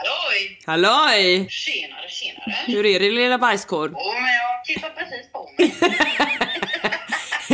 [0.00, 0.58] Halloj!
[0.66, 1.46] Halloj!
[1.50, 2.64] Tjenare, tjenare.
[2.66, 3.92] Hur är det lilla bajskorv?
[3.92, 5.74] Jo, men jag tittar precis på mig.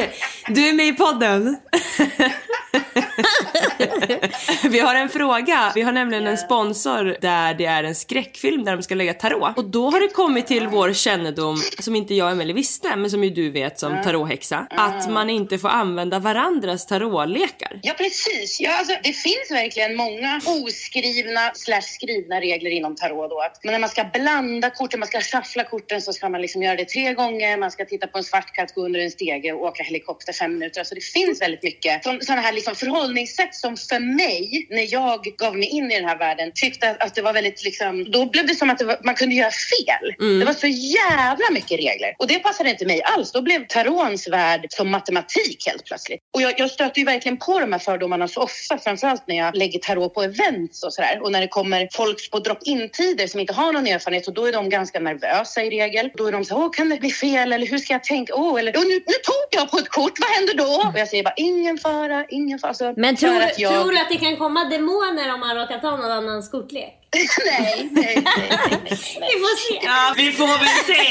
[0.48, 1.56] Du är med i podden.
[4.70, 5.72] Vi har en fråga.
[5.74, 9.58] Vi har nämligen en sponsor där det är en skräckfilm där de ska lägga tarot.
[9.58, 13.10] Och då har det kommit till vår kännedom, som inte jag och Emelie visste, men
[13.10, 17.80] som ju du vet som tarothäxa, att man inte får använda varandras tarotlekar.
[17.82, 18.60] Ja, precis.
[18.60, 23.30] Ja, alltså, det finns verkligen många oskrivna slash skrivna regler inom tarot.
[23.30, 23.40] Då.
[23.40, 26.62] Att, men när man ska blanda korten, man ska shuffla korten så ska man liksom
[26.62, 27.56] göra det tre gånger.
[27.56, 30.52] Man ska titta på en svart katt gå under en stege och åka helikopter fem
[30.52, 30.80] minuter.
[30.80, 35.56] Alltså, det finns väldigt mycket sådana här liksom förhållningssätt som för mig, när jag gav
[35.56, 38.46] mig in i den här världen, tyckte att, att det var väldigt liksom, då blev
[38.46, 40.14] det som att det var, man kunde göra fel.
[40.20, 40.38] Mm.
[40.38, 43.32] Det var så jävla mycket regler och det passade inte mig alls.
[43.32, 46.20] Då blev tarons värld som matematik helt plötsligt.
[46.34, 49.56] Och jag, jag stöter ju verkligen på de här fördomarna så ofta, framförallt när jag
[49.56, 51.18] lägger tarot på events och sådär.
[51.22, 54.52] Och när det kommer folk på drop-in-tider som inte har någon erfarenhet och då är
[54.52, 56.10] de ganska nervösa i regel.
[56.14, 58.32] Då är de så åh kan det bli fel eller hur ska jag tänka?
[58.34, 60.88] Åh, eller "Åh, nu, nu tog jag på ett kort, vad händer då?
[60.92, 62.74] Och jag säger bara ingen fara, ingen fara.
[62.82, 63.72] Alltså, Men tror, att jag...
[63.72, 67.08] tror du att det kan komma demoner om man råkar ta någon annans kortlek?
[67.46, 68.98] nej, nej, nej, nej, nej.
[69.20, 69.86] Vi får se.
[69.86, 71.02] Ja, vi får väl se.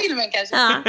[0.00, 0.56] I filmen kanske.
[0.56, 0.82] Ja.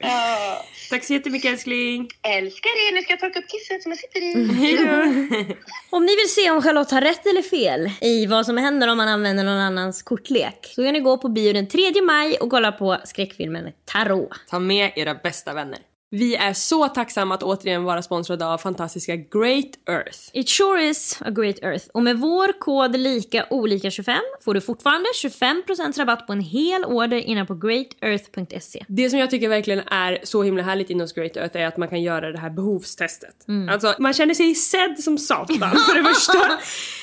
[0.00, 0.64] Ja.
[0.90, 2.08] Tack så jättemycket älskling.
[2.22, 5.56] Älskar er, nu ska jag torka upp kisset som jag sitter i.
[5.90, 8.96] Om ni vill se om Charlotte har rätt eller fel i vad som händer om
[8.96, 12.50] man använder någon annans kortlek så kan ni gå på bio den 3 maj och
[12.50, 14.30] kolla på skräckfilmen Tarot.
[14.50, 15.78] Ta med era bästa vänner.
[16.18, 20.18] Vi är så tacksamma att återigen vara sponsrade av fantastiska Great Earth.
[20.32, 21.86] It sure is a great earth.
[21.92, 26.84] Och med vår kod lika olika 25 får du fortfarande 25% rabatt på en hel
[26.84, 28.84] order innan på greatearth.se.
[28.88, 31.88] Det som jag tycker verkligen är så himla härligt inom Great Earth är att man
[31.88, 33.46] kan göra det här behovstestet.
[33.70, 36.58] Alltså man känner sig sedd som satan för det första.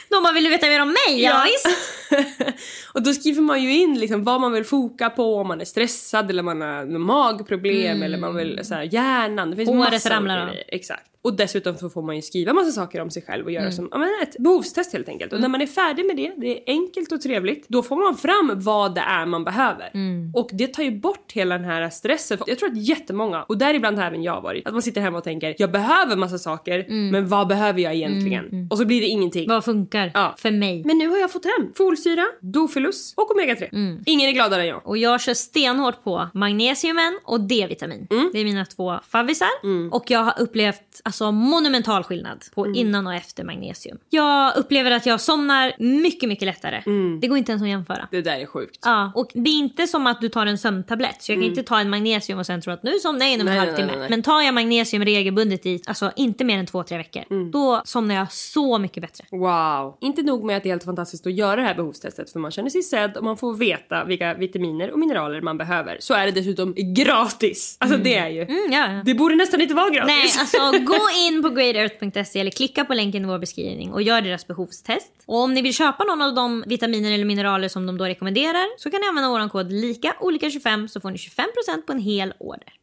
[0.10, 1.78] Då man vill veta mer om mig, ja, visst.
[2.94, 5.66] och då skriver man ju in liksom vad man vill foka på, om man är
[5.66, 9.50] stressad eller man har magproblem eller man vill så här, hjärnan.
[9.50, 10.50] Det finns Håret ramlar av.
[10.68, 11.10] Exakt.
[11.22, 13.88] Och dessutom så får man ju skriva massa saker om sig själv och göra som
[13.92, 15.34] ja, men ett behovstest helt enkelt.
[15.34, 18.18] Och när man är färdig med det, det är enkelt och trevligt, då får man
[18.18, 19.92] fram vad det är man behöver.
[20.34, 22.38] Och det tar ju bort hela den här stressen.
[22.48, 25.24] Jag tror att jättemånga, och däribland har även jag varit, att man sitter hemma och
[25.24, 28.68] tänker jag behöver massa saker, men vad behöver jag egentligen?
[28.72, 29.50] Och så blir det ingenting.
[29.50, 30.36] Vad funkar Ja.
[30.38, 30.84] för mig?
[30.86, 34.02] Men nu har jag fått hem folsyra, dofilus och omega-3.
[34.06, 34.88] Ingen är gladare än jag.
[34.88, 38.08] Och jag kör stenhårt på magnesiumen och D-vitamin.
[38.34, 39.48] Det är mina två favvisar.
[39.92, 43.98] Och jag har upplevt alltså, monumental skillnad på innan och efter magnesium.
[44.10, 46.84] Jag upplever att jag somnar mycket, mycket lättare.
[47.22, 48.08] Det går inte ens att jämföra.
[48.12, 48.80] Det där är sjukt.
[48.86, 51.24] Ja, och det är inte som att du tar en sömntablett.
[51.24, 53.48] Så jag kan inte ta en magnesium och sen tro att nu somnar jag inom
[53.48, 54.08] en halvtimme.
[54.10, 57.52] Men tar jag magnesium regelbundet i, alltså inte mer än två, tre veckor.
[57.52, 59.26] Då somnar jag så mycket bättre.
[59.32, 59.98] Wow!
[60.02, 62.52] Inte nog med att det är helt fantastiskt att göra det här behovstestet för man
[62.52, 65.98] känner sig sedd och man får veta vilka vitaminer och mineraler man behöver.
[66.00, 67.78] Så är det dessutom gratis!
[67.80, 68.42] Alltså det är ju...
[68.42, 69.02] Mm, ja.
[69.06, 70.08] Det borde nästan inte vara gratis.
[70.08, 74.22] Nej, alltså gå in på greatearth.se eller klicka på länken i vår beskrivning och gör
[74.22, 75.14] deras behovstest.
[75.26, 78.80] Och om ni vill köpa någon av de vitaminer eller mineraler som de då rekommenderar
[78.80, 82.00] så kan ni använda vår kod lika olika 25 så får ni 25% på en
[82.00, 82.74] hel order.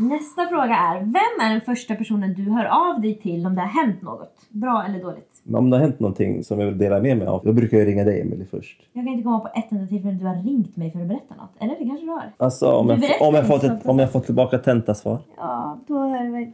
[0.00, 3.60] Nästa fråga är, vem är den första personen du hör av dig till om det
[3.60, 4.46] har hänt något?
[4.48, 5.37] Bra eller dåligt?
[5.50, 7.78] Men om det har hänt någonting som jag vill dela med mig av, då brukar
[7.78, 8.80] jag ringa dig Emelie först.
[8.92, 11.34] Jag kan inte komma på ett enda tillfälle du har ringt mig för att berätta
[11.34, 11.50] något.
[11.60, 12.22] Eller det kanske du har?
[12.36, 15.18] Alltså om jag, om jag, fått ett, om jag fått tillbaka tentasvar.
[15.36, 15.94] Ja, då,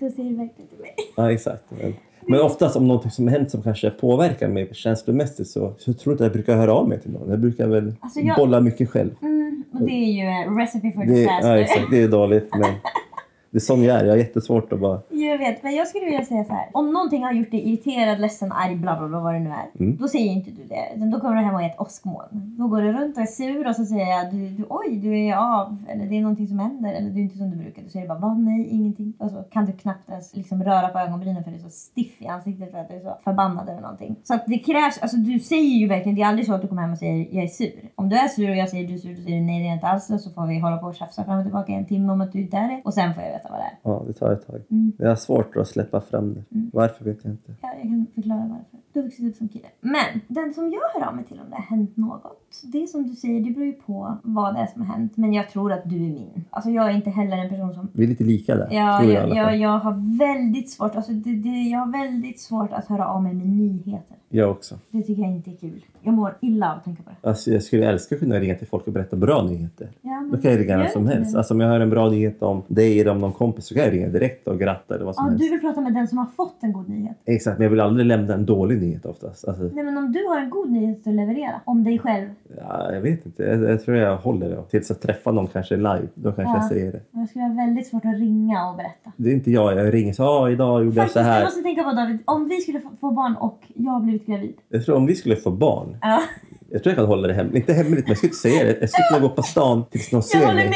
[0.00, 0.94] då säger du verkligen till mig.
[1.16, 1.64] Ja exakt.
[1.82, 1.94] Men,
[2.28, 6.12] men oftast om någonting som har hänt som kanske påverkar mig känslomässigt så, så tror
[6.12, 7.30] jag inte jag brukar höra av mig till någon.
[7.30, 9.10] Jag brukar väl Alltså, jag- bolla mycket själv.
[9.22, 11.48] Mm, och det är ju en recipe for Det, disaster.
[11.56, 12.60] ja, exakt, det är dåligt men
[13.54, 14.04] det är sån jag är.
[14.04, 15.00] Jag har jättesvårt att bara...
[15.08, 16.68] Jag vet, men jag skulle vilja säga så här.
[16.72, 19.70] Om någonting har gjort dig irriterad, ledsen, arg, bla bla bla vad det nu är.
[19.80, 19.96] Mm.
[19.96, 21.06] Då säger inte du det.
[21.06, 22.56] Då kommer du hem och är ett åskmoln.
[22.58, 25.18] Då går du runt och är sur och så säger jag du, du, oj, du
[25.18, 25.76] är av.
[25.88, 26.92] Eller det är någonting som händer.
[26.92, 27.82] Eller du är inte som du brukar.
[27.82, 29.12] Då säger du bara va, nej, ingenting.
[29.18, 32.22] Och så kan du knappt ens liksom röra på ögonbrynen för du är så stiff
[32.22, 34.16] i ansiktet för att du är så förbannad över någonting.
[34.24, 36.68] Så att det krävs, alltså du säger ju verkligen, det är aldrig så att du
[36.68, 37.90] kommer hem och säger jag är sur.
[37.94, 39.64] Om du är sur och jag säger du är sur, då säger du nej det
[39.64, 40.10] är jag inte alls.
[40.10, 42.20] Och så får vi hålla på och tjafsa fram och tillbaka i en timme om
[42.20, 42.80] att du inte är det.
[42.84, 43.78] Och sen får jag veta berätta vad det är.
[43.82, 44.60] Ja, det tar ett tag.
[44.70, 44.92] Mm.
[44.98, 46.42] Jag har svårt att släppa fram det.
[46.72, 47.54] Varför vet jag inte.
[47.62, 48.78] Ja, jag kan förklara varför.
[48.92, 49.66] Du har vuxit upp som kille.
[49.80, 52.62] Men den som jag hör av mig till om det har hänt något.
[52.72, 55.16] Det är som du säger, det beror ju på vad det är som har hänt.
[55.16, 56.44] Men jag tror att du är min.
[56.50, 57.88] Alltså jag är inte heller en person som...
[57.92, 58.68] Vi är lite lika där.
[58.70, 62.40] Ja, tror jag, jag, jag, jag har väldigt svårt, alltså det, det, jag har väldigt
[62.40, 64.16] svårt att höra av mig med nyheter.
[64.28, 64.78] jag också.
[64.90, 65.84] Det tycker jag inte är kul.
[66.04, 67.28] Jag mår illa av att tänka på det.
[67.28, 69.88] Alltså, jag skulle älska att kunna ringa till folk och berätta bra nyheter.
[70.02, 71.36] Ja, men Då kan jag ringa när som helst.
[71.36, 73.84] Alltså, om jag hör en bra nyhet om dig eller om någon kompis så kan
[73.84, 75.44] jag ringa direkt och gratta eller vad som Ja, helst.
[75.44, 77.16] du vill prata med den som har fått en god nyhet.
[77.24, 79.48] Exakt, men jag vill aldrig lämna en dålig nyhet oftast.
[79.48, 82.28] Alltså, Nej men om du har en god nyhet att leverera om dig själv.
[82.58, 83.42] ja, jag vet inte.
[83.42, 84.62] Jag, jag tror jag håller det.
[84.70, 86.08] Tills jag träffar någon kanske live.
[86.14, 86.56] Då kanske Ja.
[86.56, 87.00] jag säger det.
[87.10, 89.12] Jag skulle ha väldigt svårt att ringa och berätta.
[89.16, 89.78] Det är inte jag.
[89.78, 91.44] Jag ringer så ja, idag gjorde jag Faktiskt, så jag här.
[91.44, 92.18] måste tänka på David.
[92.24, 94.54] Om vi skulle få, få barn och jag har blivit gravid.
[94.68, 95.93] Jag tror om vi skulle få barn.
[96.00, 96.22] Ja.
[96.70, 97.56] Jag tror jag kan hålla det hemligt.
[97.56, 98.76] Inte hemligt, men jag skulle inte säga det.
[98.80, 100.68] Jag skulle kunna gå på stan tills någon Jag ser håller mig.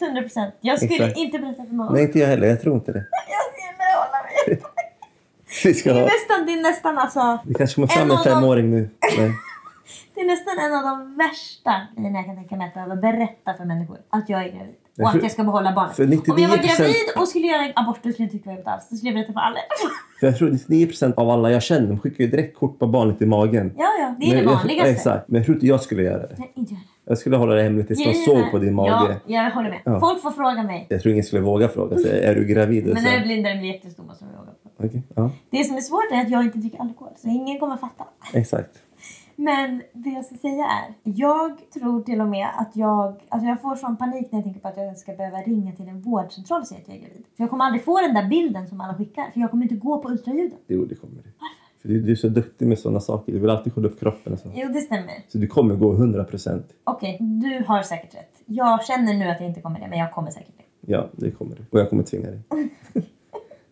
[0.00, 0.54] med 100 procent.
[0.60, 1.16] Jag skulle Exakt.
[1.18, 1.92] inte berätta för någon.
[1.94, 2.46] Nej, inte jag heller.
[2.46, 2.98] Jag tror inte det.
[3.28, 3.42] Jag
[3.76, 4.62] skulle hålla med.
[5.64, 6.08] Vi ska Det är ha...
[6.08, 7.38] nästan, det är nästan alltså.
[7.44, 8.90] Det kanske kommer fram En en femåring nu.
[9.18, 9.30] Nej.
[10.14, 13.54] Det är nästan en av de värsta grejerna jag kan tänka mig att behöva berätta
[13.54, 13.98] för människor.
[14.10, 14.74] Att jag är gravid.
[15.02, 16.28] Och att jag ska behålla barnet.
[16.28, 18.70] Om jag var 99% gravid och skulle göra en abort då skulle jag inte tycka
[18.70, 18.88] alls.
[18.90, 19.58] Det skulle jag berätta för alla.
[20.20, 23.22] För jag tror 99% av alla jag känner de skickar ju direkt kort på barnet
[23.22, 23.72] i magen.
[23.78, 24.14] Ja, ja.
[24.20, 24.90] Det är Men det jag- vanligaste.
[24.90, 25.28] Exakt.
[25.28, 26.34] Men jag tror inte jag skulle göra det.
[26.38, 26.80] Nej, inte jag.
[27.06, 29.16] Jag skulle hålla det hemligt tills de såg på din mage.
[29.26, 29.80] Ja, jag håller med.
[29.84, 30.00] Ja.
[30.00, 30.86] Folk får fråga mig.
[30.88, 31.98] Jag tror ingen skulle våga fråga.
[31.98, 32.86] Så, är du gravid?
[32.86, 34.50] Men när du blir blir jättestor måste de fråga.
[34.78, 37.12] Okej, ja, Det som är svårt är att jag inte dricker alkohol.
[37.16, 38.04] Så ingen kommer fatta.
[38.34, 38.70] exakt.
[39.36, 43.62] Men det jag ska säga är, jag tror till och med att jag, alltså jag
[43.62, 46.60] får sån panik när jag tänker på att jag ska behöva ringa till en vårdcentral
[46.60, 47.24] och säga att jag är gravid.
[47.36, 49.74] För jag kommer aldrig få den där bilden som alla skickar, för jag kommer inte
[49.76, 50.58] gå på ultraljuden.
[50.66, 51.32] Jo, det kommer du.
[51.82, 53.32] För du, du är så duktig med sådana saker.
[53.32, 54.50] Du vill alltid kolla upp kroppen och så.
[54.54, 55.14] Jo, det stämmer.
[55.28, 56.62] Så du kommer gå 100%.
[56.84, 58.42] Okej, du har säkert rätt.
[58.46, 60.92] Jag känner nu att jag inte kommer det, men jag kommer säkert det.
[60.92, 61.64] Ja, det kommer du.
[61.70, 62.40] Och jag kommer tvinga dig.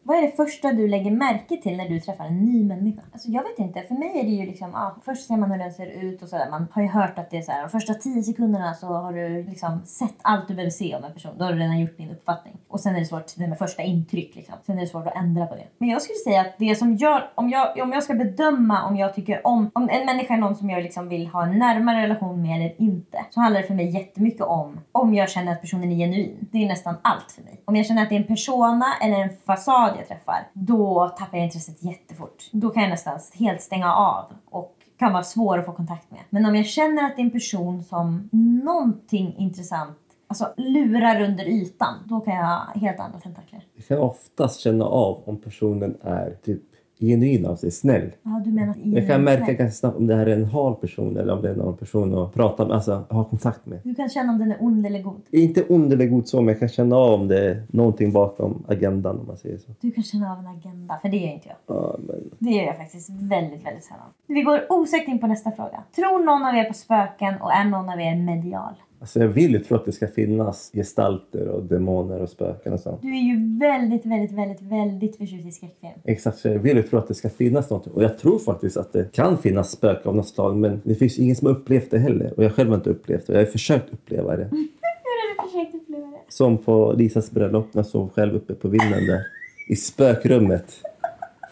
[0.05, 3.03] Vad är det första du lägger märke till när du träffar en ny människa?
[3.13, 3.83] Alltså jag vet inte.
[3.83, 6.29] För mig är det ju liksom, ja, först ser man hur den ser ut och
[6.29, 6.51] sådär.
[6.51, 9.13] Man har ju hört att det är så här, de första tio sekunderna så har
[9.13, 11.33] du liksom sett allt du behöver se om en person.
[11.39, 12.55] Då har du redan gjort din uppfattning.
[12.69, 14.55] Och sen är det svårt, det med första intryck liksom.
[14.67, 15.65] Sen är det svårt att ändra på det.
[15.79, 18.97] Men jag skulle säga att det som gör, om jag, om jag ska bedöma om
[18.97, 22.03] jag tycker om, om en människa är någon som jag liksom vill ha en närmare
[22.03, 23.25] relation med eller inte.
[23.31, 26.49] Så handlar det för mig jättemycket om, om jag känner att personen är genuin.
[26.53, 27.61] Det är nästan allt för mig.
[27.65, 31.39] Om jag känner att det är en persona eller en fasad jag träffar, då tappar
[31.39, 32.51] jag intresset jättefort.
[32.53, 36.21] Då kan jag nästan helt stänga av och kan vara svår att få kontakt med.
[36.31, 38.29] Men om jag känner att det är en person som
[38.65, 39.99] någonting intressant
[40.33, 43.65] Alltså lurar under ytan, då kan jag ha helt andra tentakler.
[43.75, 46.63] Jag kan oftast känna av om personen är typ
[47.07, 48.11] genuin av sig, snäll.
[48.23, 51.17] Ja, du menar Jag kan märka ganska snabbt om det här är en hal person
[51.17, 53.79] eller om det är någon person att prata med, alltså ha kontakt med.
[53.85, 55.21] Du kan känna om den är ond eller god.
[55.31, 58.65] Inte ond eller god så, men jag kan känna av om det är någonting bakom
[58.69, 59.71] agendan om man säger så.
[59.81, 61.77] Du kan känna av en agenda, för det gör inte jag.
[61.77, 64.07] Ja, men Det gör jag faktiskt väldigt, väldigt sällan.
[64.27, 65.83] Vi går osökt in på nästa fråga.
[65.97, 68.75] Tror någon av er på spöken och är någon av er medial?
[69.03, 72.81] Alltså jag vill ju tro att det ska finnas gestalter och demoner och spöken och
[72.81, 73.03] sånt.
[73.03, 75.93] Du är ju väldigt, väldigt, väldigt, väldigt förtjust i skräckfilm.
[76.05, 77.87] Exakt, så jag vill ju tro att det ska finnas något.
[77.87, 80.57] Och jag tror faktiskt att det kan finnas spöken av något slag.
[80.57, 82.33] Men det finns ingen som har upplevt det heller.
[82.37, 83.33] Och jag själv har inte upplevt det.
[83.33, 84.45] Och jag har försökt uppleva det.
[84.53, 86.19] Hur har du försökt uppleva det?
[86.29, 89.23] Som på Lisas bröllop när jag sov själv uppe på vinden där.
[89.69, 90.81] I spökrummet.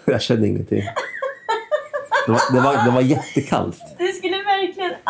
[0.04, 0.82] Jag kände ingenting.
[2.26, 3.82] Det var, det var, det var jättekallt.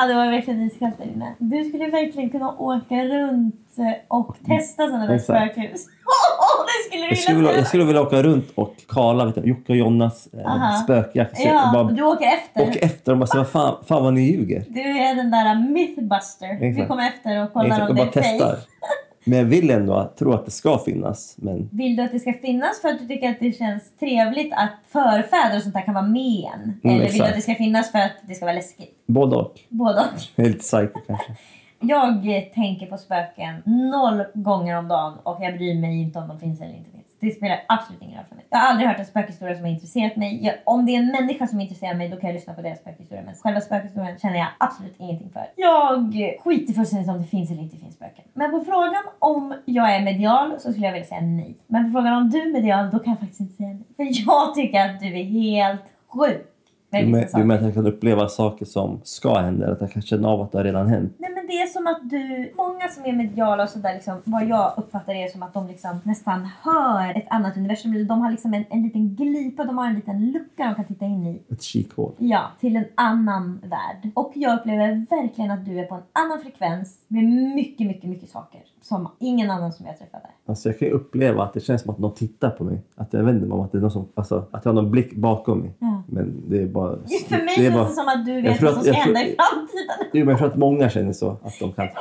[0.01, 1.35] Ja det var verkligen iskallt där inne.
[1.39, 5.87] Du skulle verkligen kunna åka runt eh, och testa sådana där spökhus.
[6.67, 9.41] det skulle du Jag skulle, vilja, jag skulle vilja åka runt och kala vet du,
[9.41, 10.75] Jocke och Jonas Aha.
[10.75, 11.45] eh, spökjakt.
[11.45, 12.63] Ja, bara du åker efter.
[12.71, 14.65] åker efter och säger vad fan, fan vad ni ljuger.
[14.69, 16.61] Du är den där mythbuster.
[16.61, 16.89] Vi Exakt.
[16.89, 18.57] kommer efter och kollar Exakt, om och det bara är fake.
[19.31, 21.37] Men jag vill ändå tro att det ska finnas.
[21.39, 24.53] Men Vill du att det ska finnas för att du tycker att det känns trevligt
[24.53, 26.81] att förfäder och sånt där kan vara med en?
[26.85, 29.03] Mm, Eller vill du att det ska finnas för att det ska vara läskigt?
[29.07, 29.61] både och.
[29.69, 30.45] Både och.
[30.45, 31.37] Lite psycho kanske.
[31.81, 32.23] Jag
[32.55, 36.61] tänker på spöken noll gånger om dagen och jag bryr mig inte om de finns
[36.61, 36.91] eller inte.
[37.21, 38.45] Det spelar absolut ingen roll för mig.
[38.51, 40.45] Jag har aldrig hört en spökhistoria som har intresserat mig.
[40.45, 42.79] Jag, om det är en människa som intresserar mig då kan jag lyssna på deras
[42.79, 43.23] spökhistoria.
[43.27, 45.47] Men själva spökhistorien känner jag absolut ingenting för.
[45.57, 48.25] Jag skiter fullständigt om det finns eller inte finns spöken.
[48.33, 51.55] Men på frågan om jag är medial så skulle jag vilja säga nej.
[51.67, 53.85] Men på frågan om du är medial då kan jag faktiskt inte säga nej.
[53.97, 56.50] För jag tycker att du är helt sjuk
[56.91, 59.73] med Du med- du menar att jag kan uppleva saker som ska hända?
[59.73, 61.15] Att jag kan känna av att det har redan hänt?
[61.19, 64.45] Nej men det är som att du, många som är mediala och sådär liksom, vad
[64.45, 68.07] jag uppfattar är som att de liksom nästan hör ett annat universum.
[68.07, 71.05] De har liksom en, en liten glipa, de har en liten lucka de kan titta
[71.05, 71.43] in i.
[71.53, 72.13] Ett kikhål.
[72.19, 74.11] Ja, till en annan värld.
[74.15, 77.25] Och jag upplever verkligen att du är på en annan frekvens med
[77.55, 78.61] mycket, mycket, mycket saker.
[78.83, 80.27] Som ingen annan som jag träffade.
[80.47, 82.83] Alltså jag kan ju uppleva att det känns som att någon tittar på mig.
[82.97, 84.91] Att jag vänder mig om, att det är någon som, alltså, att jag har någon
[84.91, 85.75] blick bakom mig.
[85.79, 86.03] Ja.
[86.07, 86.97] Men det är bara...
[87.29, 89.21] För mig det är känns bara- det som att du vet vad som ska hända
[89.21, 90.11] i framtiden.
[90.13, 91.31] Jo, men jag tror att många känner så.
[91.31, 91.85] Att de kan...
[91.85, 91.93] Är.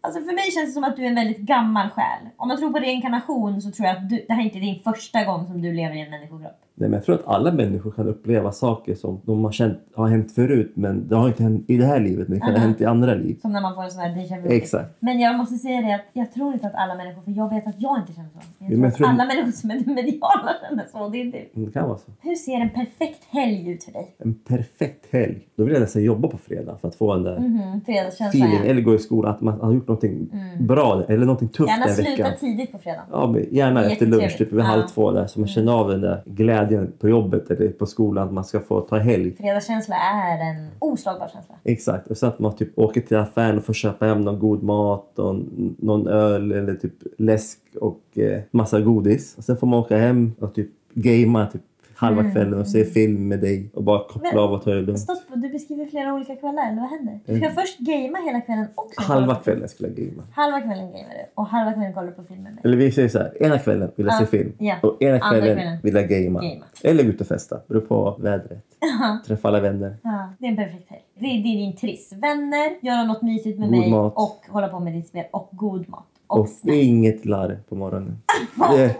[0.00, 2.28] Alltså för mig känns det som att du är en väldigt gammal själ.
[2.36, 4.82] Om man tror på reinkarnation så tror jag att du, det här är inte din
[4.82, 6.60] första gång som du lever i en människokropp.
[6.76, 10.08] Nej, men jag tror att alla människor kan uppleva saker som de har känt har
[10.08, 12.56] hänt förut men det har inte hänt i det här livet men det kan ha
[12.56, 12.66] Aha.
[12.66, 13.38] hänt i andra liv.
[13.42, 14.48] Som när man får en sån här déjà vu.
[14.54, 14.96] Exakt.
[15.00, 17.66] Men jag måste säga det att jag tror inte att alla människor, för jag vet
[17.66, 18.38] att jag inte känner så.
[18.58, 21.08] Jag Ja, tror men jag att tror- alla människor som är mediala känner så.
[21.08, 21.64] Det är du.
[21.64, 22.10] Det kan vara så.
[22.20, 24.14] Hur ser en perfekt helg ut för dig?
[24.18, 25.48] En perfekt helg.
[25.56, 28.58] Då vill jag nästan jobba på fredag för att få den där Mhm, Fredagskänsla feeling.
[28.64, 28.70] ja.
[28.70, 30.66] Eller gå i skolan, att man har gjort någonting Mm.
[30.66, 32.32] bra eller någonting tufft Gärna den sluta veckan.
[32.40, 33.02] tidigt på fredag.
[33.12, 34.64] Ja, gärna efter lunch, typ vid Ja.
[34.64, 34.66] Mm.
[34.78, 35.26] halv två där.
[35.26, 36.63] Så man känner av den där glädjen
[36.98, 38.28] på jobbet eller på skolan.
[38.28, 39.36] Att man ska få ta helg.
[39.36, 41.54] Fredagskänsla är en oslagbar känsla.
[41.64, 42.06] Exakt.
[42.06, 45.18] Och så att man typ åker till affären och får köpa hem någon god mat
[45.18, 45.36] och
[45.78, 49.34] någon öl eller typ läsk och eh, massa godis.
[49.38, 51.62] Och sen får man åka hem och typ gamea typ
[51.96, 54.70] halva Mm, kvällen och se film med dig och bara koppla Men- av och ta
[54.70, 55.00] det lugnt.
[55.00, 57.20] Stopp, du beskriver flera olika kvällar, eller vad händer?
[57.26, 57.54] Du ska Mm.
[57.56, 60.24] först gamea hela kvällen och sen Halva kvällen skulle jag gamea.
[60.32, 62.60] Halva kvällen gamear du och halva kvällen kollar du på film med mig.
[62.64, 64.74] Eller vi säger så här, ena kvällen vill jag Ja, se film ja.
[64.82, 65.78] och ena kvällen, kvällen.
[65.82, 66.42] vill jag gamea.
[66.42, 66.64] Gamea.
[66.82, 68.64] Eller gå ut och festa, beror på vädret.
[69.26, 69.96] Träffa alla vänner.
[70.02, 71.02] Ja, det är en perfekt helg.
[71.18, 72.12] Det är, det är din triss.
[72.12, 74.12] Vänner, göra något mysigt med God mig mat.
[74.16, 76.04] och hålla på med ditt spel och god mat.
[76.26, 78.18] Och, Och inget larr på morgonen.
[78.76, 78.96] Det,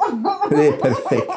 [0.50, 1.30] det är perfekt.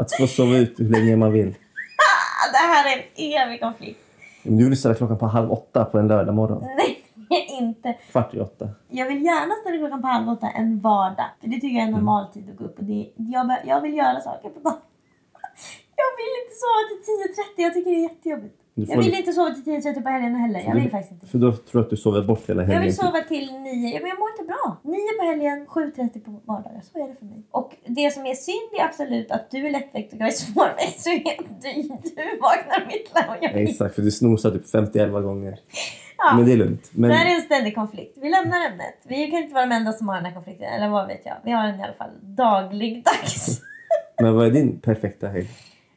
[0.00, 1.48] Att få sova ut hur länge man vill.
[2.52, 3.04] Det här är en
[3.48, 4.00] evig konflikt.
[4.42, 6.64] Men du vill ställa klockan på halv åtta på en lördag morgon.
[6.76, 7.96] Nej, det inte.
[8.10, 8.68] Kvart i åtta.
[8.88, 11.26] Jag vill gärna ställa klockan på halv åtta en vardag.
[11.40, 12.78] För det tycker jag är en normal tid att gå upp.
[12.78, 14.78] Och det, jag, be- jag vill göra saker på dagen.
[16.02, 17.00] Jag vill inte sova till
[17.62, 17.64] 10.30.
[17.64, 18.59] Jag tycker det är jättejobbigt.
[18.80, 20.60] Du Jag vill inte sova till 10.30 på helgen heller.
[20.66, 21.26] Jag vill faktiskt inte.
[21.26, 22.82] För då tror jag att du sover bort hela Jag helgen.
[22.82, 23.00] vill typ.
[23.06, 23.88] sova till 9.
[23.94, 24.76] Ja, men jag mår inte bra.
[24.82, 26.80] 9 på helgen, 7.30 på vardagar.
[26.92, 27.42] Så är det för mig.
[27.50, 31.00] Och det som är synd är absolut att du är lättväckt och jag är svårväckt.
[31.00, 33.68] Så är du, du vaknar mitt och jag typ.
[33.68, 35.58] Exakt, för du snosar typ 51 gånger.
[36.18, 36.36] Ja.
[36.36, 36.90] Men det är lugnt.
[36.92, 38.18] Men Det här är en ständig konflikt.
[38.20, 38.94] Vi lämnar ämnet.
[39.08, 40.66] Vi kan inte vara de enda som har den här konflikten.
[40.72, 41.34] Eller vad vet jag.
[41.44, 43.60] Vi har den i alla fall dagligdags.
[44.22, 45.48] Men vad är din perfekta helg?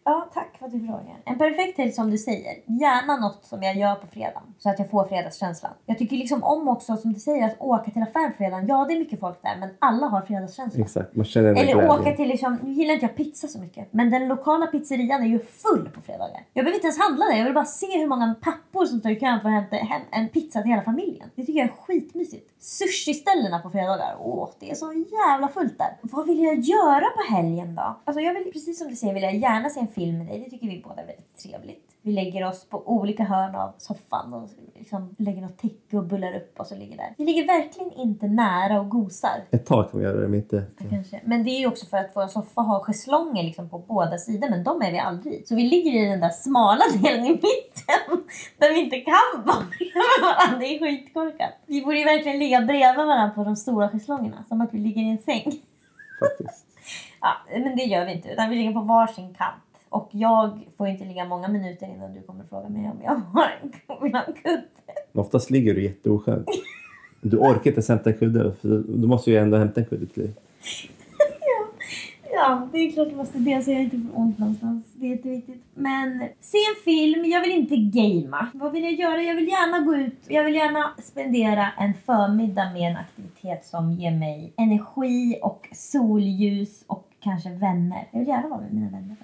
[0.05, 1.21] Ja, tack för att du frågar.
[1.25, 2.53] En perfekt helg som du säger.
[2.65, 4.43] Gärna något som jag gör på fredagen.
[4.57, 5.71] Så att jag får fredagskänslan.
[5.85, 8.67] Jag tycker liksom om också, som du säger, att åka till affären på fredagen.
[8.67, 10.83] Ja, det är mycket folk där, men alla har fredagskänsla.
[10.83, 11.91] Exakt, man känner Eller glädjen.
[11.91, 13.87] åka till liksom, nu gillar inte jag pizza så mycket.
[13.93, 16.45] Men den lokala pizzerian är ju full på fredagar.
[16.53, 17.37] Jag behöver inte ens handla där.
[17.37, 20.01] Jag vill bara se hur många pappor som står i kön för att hämta hem
[20.11, 21.29] en pizza till hela familjen.
[21.35, 22.49] Det tycker jag är skitmysigt.
[22.63, 24.15] Sushi-ställena på fredagar.
[24.19, 25.97] Åh, det är så jävla fullt där.
[26.01, 27.99] Vad vill jag göra på helgen då?
[28.05, 30.39] Alltså jag vill, precis som du säger, vill jag gärna se en film med dig.
[30.53, 31.95] Tycker vi båda är väldigt trevligt.
[32.01, 36.35] Vi lägger oss på olika hörn av soffan och liksom lägger något täcke och bullar
[36.35, 37.13] upp oss och ligger där.
[37.17, 39.43] Vi ligger verkligen inte nära och gosar.
[39.51, 40.63] Ett tag kan vi göra det, men inte...
[40.89, 41.21] Kanske.
[41.25, 44.49] Men det är ju också för att vår soffa har schäslongen liksom på båda sidor,
[44.49, 45.47] men de är vi aldrig.
[45.47, 48.23] Så vi ligger i den där smala delen i mitten,
[48.57, 49.65] där vi inte kan vara
[50.21, 50.59] varandra.
[50.59, 51.53] Det är skitkorkat.
[51.65, 55.01] Vi borde ju verkligen ligga bredvid varandra på de stora schäslongerna, som att vi ligger
[55.01, 55.51] i en säng.
[56.19, 56.65] Faktiskt.
[57.21, 59.72] Ja, men det gör vi inte, utan vi ligger på varsin kant.
[59.93, 63.49] Och jag får inte ligga många minuter innan du kommer fråga mig om jag har
[63.61, 64.63] en, kudde.
[65.13, 66.47] Oftast ligger du jätteoskönt.
[67.21, 68.53] Du orkar inte ens hämta en kudde,
[68.87, 70.33] du måste ju ändå hämta en kudde till dig.
[72.35, 74.83] Ja, det är klart jag måste det så jag inte får ont någonstans.
[74.93, 75.63] Det är jätteviktigt.
[75.73, 78.47] Men se en film, jag vill inte gamea.
[78.53, 79.21] Vad vill jag göra?
[79.21, 83.91] Jag vill gärna gå ut, jag vill gärna spendera en förmiddag med en aktivitet som
[83.91, 88.07] ger mig energi och solljus och kanske vänner.
[88.11, 89.15] Jag vill gärna vara med mina vänner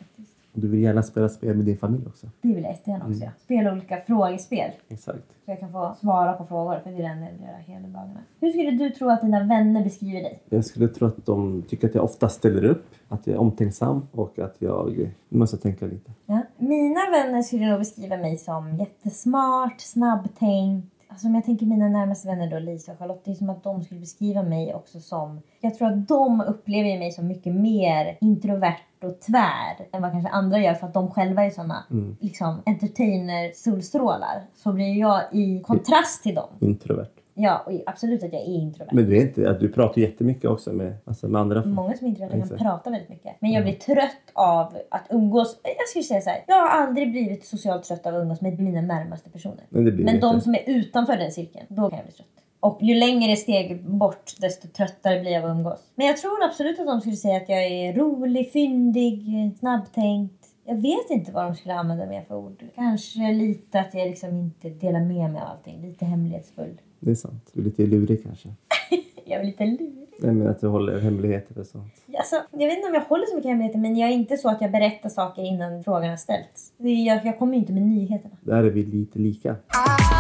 [0.59, 2.27] du vill gärna spela spel med din familj också.
[2.41, 3.21] Det vill jag jättegärna också.
[3.21, 3.33] Mm.
[3.43, 4.71] Spela olika frågespel.
[4.87, 5.23] Exakt.
[5.45, 8.19] Så jag kan få svara på frågor, för det är enda jag göra hela dagarna.
[8.39, 10.39] Hur skulle du tro att dina vänner beskriver dig?
[10.49, 14.07] Jag skulle tro att de tycker att jag ofta ställer upp, att jag är omtänksam
[14.11, 15.11] och att jag...
[15.29, 16.11] Måste tänka lite.
[16.25, 16.41] Ja.
[16.57, 20.98] Mina vänner skulle nog beskriva mig som jättesmart, snabbtänkt.
[21.19, 23.63] Alltså om jag tänker mina närmaste vänner då, Lisa och Charlotte, det är som att
[23.63, 25.41] de skulle beskriva mig också som...
[25.61, 30.29] Jag tror att de upplever mig som mycket mer introvert och tvär än vad kanske
[30.29, 31.83] andra gör för att de själva är såna
[32.19, 34.43] liksom entertainer-solstrålar.
[34.55, 36.49] Så blir jag i kontrast till dem.
[36.59, 37.18] Introvert.
[37.41, 38.93] Ja, och absolut att jag är introvert.
[38.93, 41.65] Men du, är inte, att du pratar jättemycket också med, alltså med andra.
[41.65, 43.35] Många som är introverta kan prata väldigt mycket.
[43.39, 45.59] Men jag blir trött av att umgås.
[45.63, 46.43] Jag skulle säga så här.
[46.47, 49.63] Jag har aldrig blivit socialt trött av att umgås med mina närmaste personer.
[49.69, 50.43] Men det blir Men de inte.
[50.43, 52.27] som är utanför den cirkeln, då kan jag bli trött.
[52.59, 55.91] Och ju längre steg bort, desto tröttare blir jag av att umgås.
[55.95, 59.23] Men jag tror absolut att de skulle säga att jag är rolig, fyndig,
[59.59, 60.45] snabbtänkt.
[60.65, 62.63] Jag vet inte vad de skulle använda mer för ord.
[62.75, 65.81] Kanske lite att jag liksom inte delar med mig av allting.
[65.81, 66.81] Lite hemlighetsfull.
[66.99, 67.49] Det är sant.
[67.53, 68.49] Du är lite lurig kanske.
[69.25, 69.95] Jag är lite lurig.
[70.21, 71.93] Nej men att du håller hemligheter och sånt.
[72.17, 74.49] Alltså, jag vet inte om jag håller så mycket hemligheter men jag är inte så
[74.49, 76.73] att jag berättar saker innan frågan har ställts.
[76.77, 78.35] Jag, jag kommer ju inte med nyheterna.
[78.41, 79.55] Där är vi lite lika.
[79.67, 80.18] Tack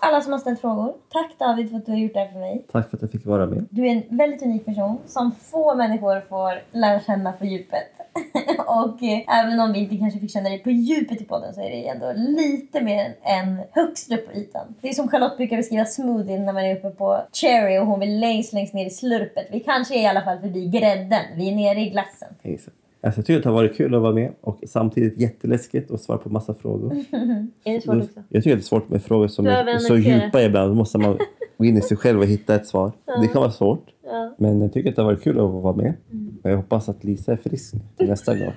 [0.00, 0.94] alla som har ställt frågor.
[1.12, 2.66] Tack David för att du har gjort det här för mig.
[2.72, 3.66] Tack för att jag fick vara med.
[3.70, 7.86] Du är en väldigt unik person som få människor får lära känna på djupet.
[8.66, 11.60] och eh, även om vi inte kanske fick känna dig på djupet i podden så
[11.60, 14.74] är det ändå lite mer än högst upp på ytan.
[14.80, 18.00] Det är som Charlotte brukar beskriva smoothien när man är uppe på cherry och hon
[18.00, 19.46] vill längst, längst ner i slurpet.
[19.50, 21.22] Vi kanske är i alla fall förbi grädden.
[21.36, 22.28] Vi är nere i glassen.
[22.42, 22.76] Exakt.
[23.00, 26.00] Alltså, jag tycker att det har varit kul att vara med och samtidigt jätteläskigt att
[26.00, 26.92] svara på massa frågor.
[27.64, 28.22] är det svårt också?
[28.28, 30.70] Jag tycker att det är svårt med frågor som är så djupa ibland.
[30.70, 31.18] Då måste man
[31.58, 32.92] gå in i sig själv och hitta ett svar.
[33.22, 33.84] Det kan vara svårt.
[34.04, 34.34] Ja.
[34.38, 35.94] Men jag tycker att det har varit kul att vara med.
[36.42, 38.48] Och Jag hoppas att Lisa är frisk till nästa gång.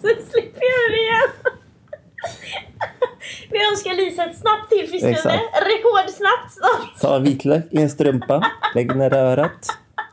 [0.00, 1.30] Så slipper jag det igen.
[3.50, 5.40] Vi önskar Lisa ett snabbt tillfrisknande.
[5.70, 7.00] Rekordsnabbt snabbt.
[7.00, 9.66] Ta vitlök i en strumpa, lägg ner i örat.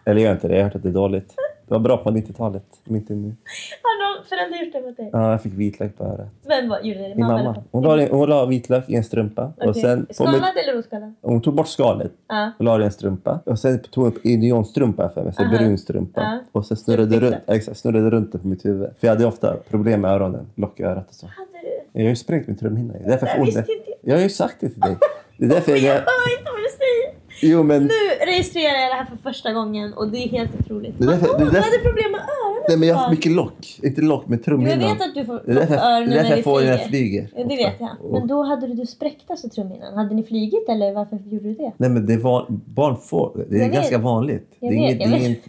[0.05, 1.33] Eller gör inte det, jag har hört att det är dåligt.
[1.67, 3.35] Det var bra på 90-talet, men inte nu.
[3.83, 5.09] Har någon förälder gjort det mot dig?
[5.13, 6.27] Ja, jag fick vitlök på örat.
[6.47, 7.15] Vem var, gjorde det?
[7.15, 7.63] Min mamma.
[7.71, 9.53] Hon la, hon la vitlök i en strumpa.
[9.57, 9.81] Och Okej.
[9.81, 11.13] sen på Skalad eller oskalad?
[11.21, 12.51] hon tog bort skalet Ja.
[12.57, 13.39] och la det i en strumpa.
[13.45, 16.21] Och sen tog hon upp ideonstrumpa för mig, så brun strumpa.
[16.21, 16.39] Ja.
[16.51, 18.89] Och sen snurrade runt, exakt, snurrade runt det på mitt huvud.
[18.99, 21.27] För jag hade ofta problem med öronen, lock i örat och så.
[21.27, 21.99] Hade du?
[21.99, 22.93] Jag har ju sprängt min trumhinna.
[22.93, 23.91] Det är därför jag Jag visste inte.
[24.01, 24.97] Jag har ju sagt det till dig.
[25.37, 25.79] Det är därför jag...
[25.81, 27.17] Jag hör inte vad du säger.
[27.41, 27.83] Jo men...
[27.83, 30.95] Nu registrerar jag det här för första gången och det är helt otroligt.
[30.97, 32.63] Det är därför- det är därför- Du hade problem med öronen?
[32.69, 33.79] Nej men jag har haft mycket lock.
[33.83, 34.81] Inte lock, men Jo, trumhinnan.
[34.81, 36.35] jag vet att du får Det är därför, lock för öronen det är därför när
[36.35, 37.27] jag får när jag flyger.
[37.27, 37.29] flyger.
[37.35, 38.11] Ja, det vet jag.
[38.11, 39.93] Men då hade du, du spräckte alltså trumhinnan.
[39.97, 41.71] Hade ni flygit eller varför gjorde du det?
[41.77, 43.73] Nej men det var, barn får, det är Jag vet.
[43.75, 44.47] ganska vanligt.
[44.59, 45.27] Jag det är, vet, inget, jag det är vet.
[45.27, 45.43] inget,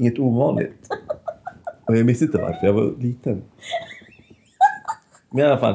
[0.00, 0.86] inget ovanligt.
[1.86, 3.42] Och jag visste inte varför, jag var liten.
[5.30, 5.74] Men i alla fall,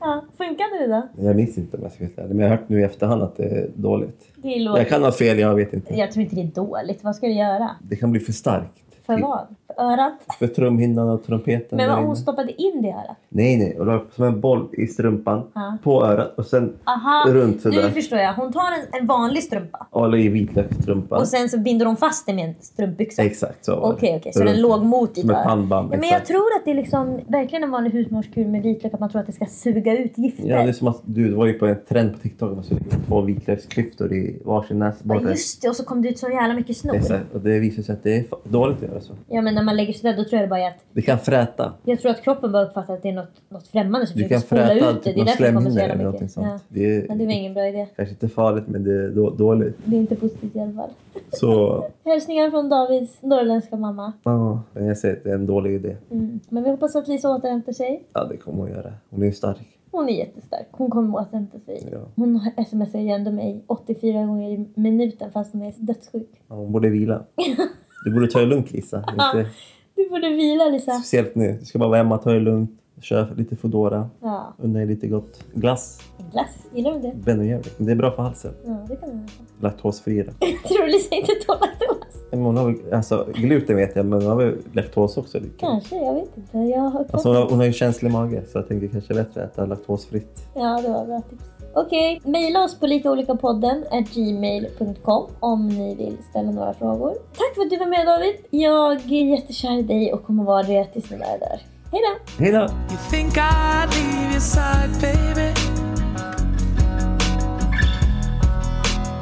[0.00, 1.24] Ja, funkade det då?
[1.28, 2.34] jag minns inte om jag ska helt ärlig.
[2.34, 4.32] Men jag har hört nu i efterhand att det är dåligt.
[4.36, 4.78] Det är lågt.
[4.78, 5.94] Jag kan ha fel, jag vet inte.
[5.94, 7.04] Jag tror inte det är dåligt.
[7.04, 7.70] Vad ska du göra?
[7.82, 8.72] Det kan bli för starkt.
[9.06, 9.46] För vad?
[9.76, 10.12] För örat?
[10.38, 13.16] För trumhinnan och trumpeten Men vad hon stoppade in det i örat?
[13.28, 13.78] Nej, nej.
[13.78, 15.78] Och la som en boll i strumpan Ja.
[15.82, 17.88] på örat och sen Aha, runt nu sådär.
[17.90, 18.34] förstår jag.
[18.34, 21.18] Hon tar en, en vanlig strumpa Och la i vitlöksstrumpan.
[21.20, 23.22] och sen så binder hon fast den med en strumpbyxa.
[23.22, 23.74] Exakt så.
[23.74, 24.32] Okej, okej.
[24.32, 24.58] Så den Runt.
[24.60, 25.92] låg mot ditt Som ett pannband.
[25.94, 29.00] Ja, men jag tror att det är liksom verkligen en vanlig husmorskur med vitlök att
[29.00, 30.48] man tror att det ska suga ut gifter.
[30.48, 32.64] Ja, det är som att du var ju på en trend på TikTok att man
[32.64, 35.30] skulle två vitlöksklyftor i varsin Ja, näsborre.
[35.30, 36.94] just det, och så kom det ut så jävla mycket snor.
[36.96, 37.34] Exakt.
[37.34, 39.12] Och det visar sig att det är dåligt att göra så.
[39.28, 41.18] Ja men när man lägger sådär då tror jag det bara är att Det kan
[41.18, 41.72] fräta.
[41.84, 44.40] jag tror att kroppen bara uppfattar att det är något, något främmande som Du kan
[44.40, 44.92] spola ut det.
[44.94, 46.04] typ Det är därför det kommer så jävla mycket.
[46.04, 46.42] någonting Ja.
[46.50, 46.64] sånt.
[46.68, 47.86] Det är Men det var ingen bra idé.
[47.96, 49.78] kanske inte farligt men det är då, dåligt.
[49.84, 50.90] Det är inte positivt i alla fall.
[51.32, 54.12] Så Hälsningar från Davids norrländska mamma.
[54.24, 55.96] ja, men jag säger att det är en dålig idé.
[56.10, 56.40] Mm.
[56.48, 58.04] Men vi hoppas att Lisa återhämtar sig.
[58.12, 58.92] Ja, det kommer hon göra.
[59.10, 59.58] Hon är stark.
[59.90, 60.66] Hon är jättestark.
[60.70, 61.88] Hon kommer återhämta sig.
[61.92, 61.98] Ja.
[62.16, 62.40] Hon
[62.70, 66.30] smsar ju ändå mig 84 gånger i minuten fast hon är dödssjuk.
[66.48, 67.22] Ja, hon borde vila.
[68.04, 69.04] Du borde ta det lugnt Lisa.
[69.12, 69.50] Inte
[69.96, 70.92] Du borde vila Lisa.
[70.92, 71.56] speciellt nu.
[71.60, 72.70] Du ska bara vara hemma, ta det lugnt.
[73.00, 74.10] Kör lite Foodora.
[74.20, 74.54] Ja.
[74.58, 75.44] Unna dig lite gott.
[75.54, 76.00] Glass.
[76.32, 77.12] Glass, gillar du det?
[77.24, 77.62] Ben och Jerry.
[77.76, 78.52] Men det är bra för halsen.
[78.66, 79.18] Ja, det kan du
[79.60, 80.24] Laktosfri.
[80.68, 82.22] Tror du Lisa inte tål laktos?
[82.30, 85.38] Men hon har väl, alltså gluten vet jag, men hon har väl laktos också?
[85.40, 85.58] Lite.
[85.58, 86.58] Kanske, jag vet inte.
[86.58, 89.44] Jag har Alltså hon, har, hon har ju känslig mage så jag tänker kanske bättre
[89.44, 90.48] att äta laktosfritt.
[90.54, 91.44] Ja, det var bra tips.
[91.74, 97.12] Okej, mejla oss på likaolikapodden gmail.com om ni vill ställa några frågor.
[97.12, 98.34] Tack för att du var med David.
[98.50, 101.60] Jag är jättekär i dig och kommer vara det tills ni är där.
[101.92, 102.42] Hej då!
[102.44, 102.58] Hej då!
[102.58, 105.52] You think I'd leave your side, baby?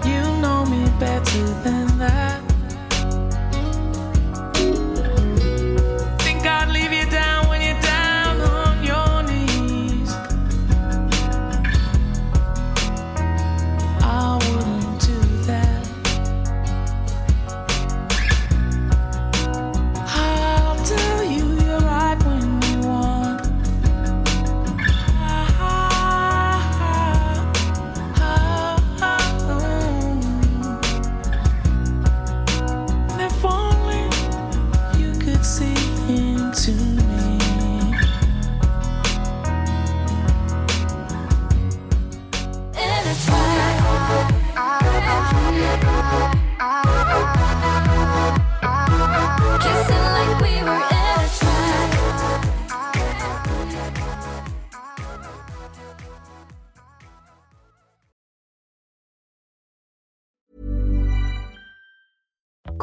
[0.09, 2.45] You know me better than that.